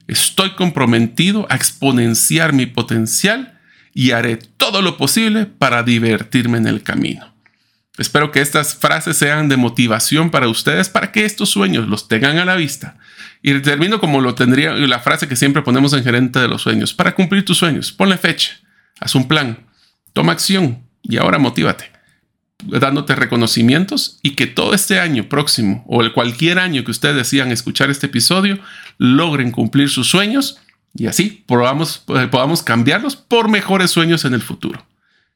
Estoy 0.07 0.51
comprometido 0.51 1.47
a 1.49 1.57
exponenciar 1.57 2.53
mi 2.53 2.67
potencial 2.67 3.59
y 3.95 4.11
haré 4.11 4.37
todo 4.37 4.83
lo 4.83 4.99
posible 4.99 5.47
para 5.47 5.83
divertirme 5.83 6.59
en 6.59 6.67
el 6.67 6.83
camino. 6.83 7.33
Espero 7.97 8.33
que 8.33 8.43
estas 8.43 8.75
frases 8.75 9.17
sean 9.17 9.49
de 9.49 9.57
motivación 9.57 10.31
para 10.31 10.47
ustedes 10.47 10.91
para 10.91 11.11
que 11.11 11.25
estos 11.25 11.49
sueños 11.49 11.89
los 11.89 12.07
tengan 12.07 12.37
a 12.37 12.45
la 12.45 12.57
vista 12.57 12.99
y 13.43 13.59
termino 13.61 14.01
como 14.01 14.21
lo 14.21 14.35
tendría 14.35 14.73
la 14.73 15.01
frase 15.01 15.29
que 15.29 15.37
siempre 15.37 15.63
ponemos 15.63 15.93
en 15.93 16.05
gerente 16.05 16.39
de 16.39 16.49
los 16.49 16.63
sueños. 16.63 16.93
Para 16.93 17.15
cumplir 17.15 17.45
tus 17.45 17.59
sueños, 17.59 17.93
ponle 17.93 18.19
fecha, 18.19 18.53
haz 19.01 19.15
un 19.15 19.29
plan, 19.29 19.67
toma 20.13 20.33
acción 20.33 20.83
y 21.03 21.17
ahora 21.17 21.39
motívate, 21.39 21.91
dándote 22.63 23.15
reconocimientos 23.15 24.19
y 24.23 24.35
que 24.35 24.47
todo 24.47 24.75
este 24.75 25.01
año 25.01 25.29
próximo 25.29 25.85
o 25.89 26.03
el 26.03 26.13
cualquier 26.13 26.59
año 26.59 26.85
que 26.85 26.91
ustedes 26.91 27.17
decidan 27.17 27.51
escuchar 27.51 27.91
este 27.91 28.07
episodio, 28.07 28.59
logren 28.99 29.51
cumplir 29.51 29.89
sus 29.89 30.09
sueños 30.09 30.59
y 30.95 31.07
así 31.07 31.45
podamos, 31.47 32.05
eh, 32.09 32.29
podamos 32.31 32.63
cambiarlos 32.63 33.17
por 33.17 33.49
mejores 33.49 33.91
sueños 33.91 34.25
en 34.25 34.35
el 34.35 34.43
futuro. 34.43 34.87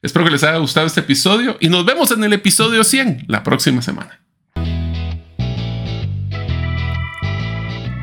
Espero 0.01 0.25
que 0.25 0.31
les 0.31 0.43
haya 0.43 0.57
gustado 0.57 0.85
este 0.85 0.99
episodio 0.99 1.57
y 1.59 1.69
nos 1.69 1.85
vemos 1.85 2.11
en 2.11 2.23
el 2.23 2.33
episodio 2.33 2.83
100 2.83 3.25
la 3.27 3.41
próxima 3.41 3.81
semana. 3.81 4.24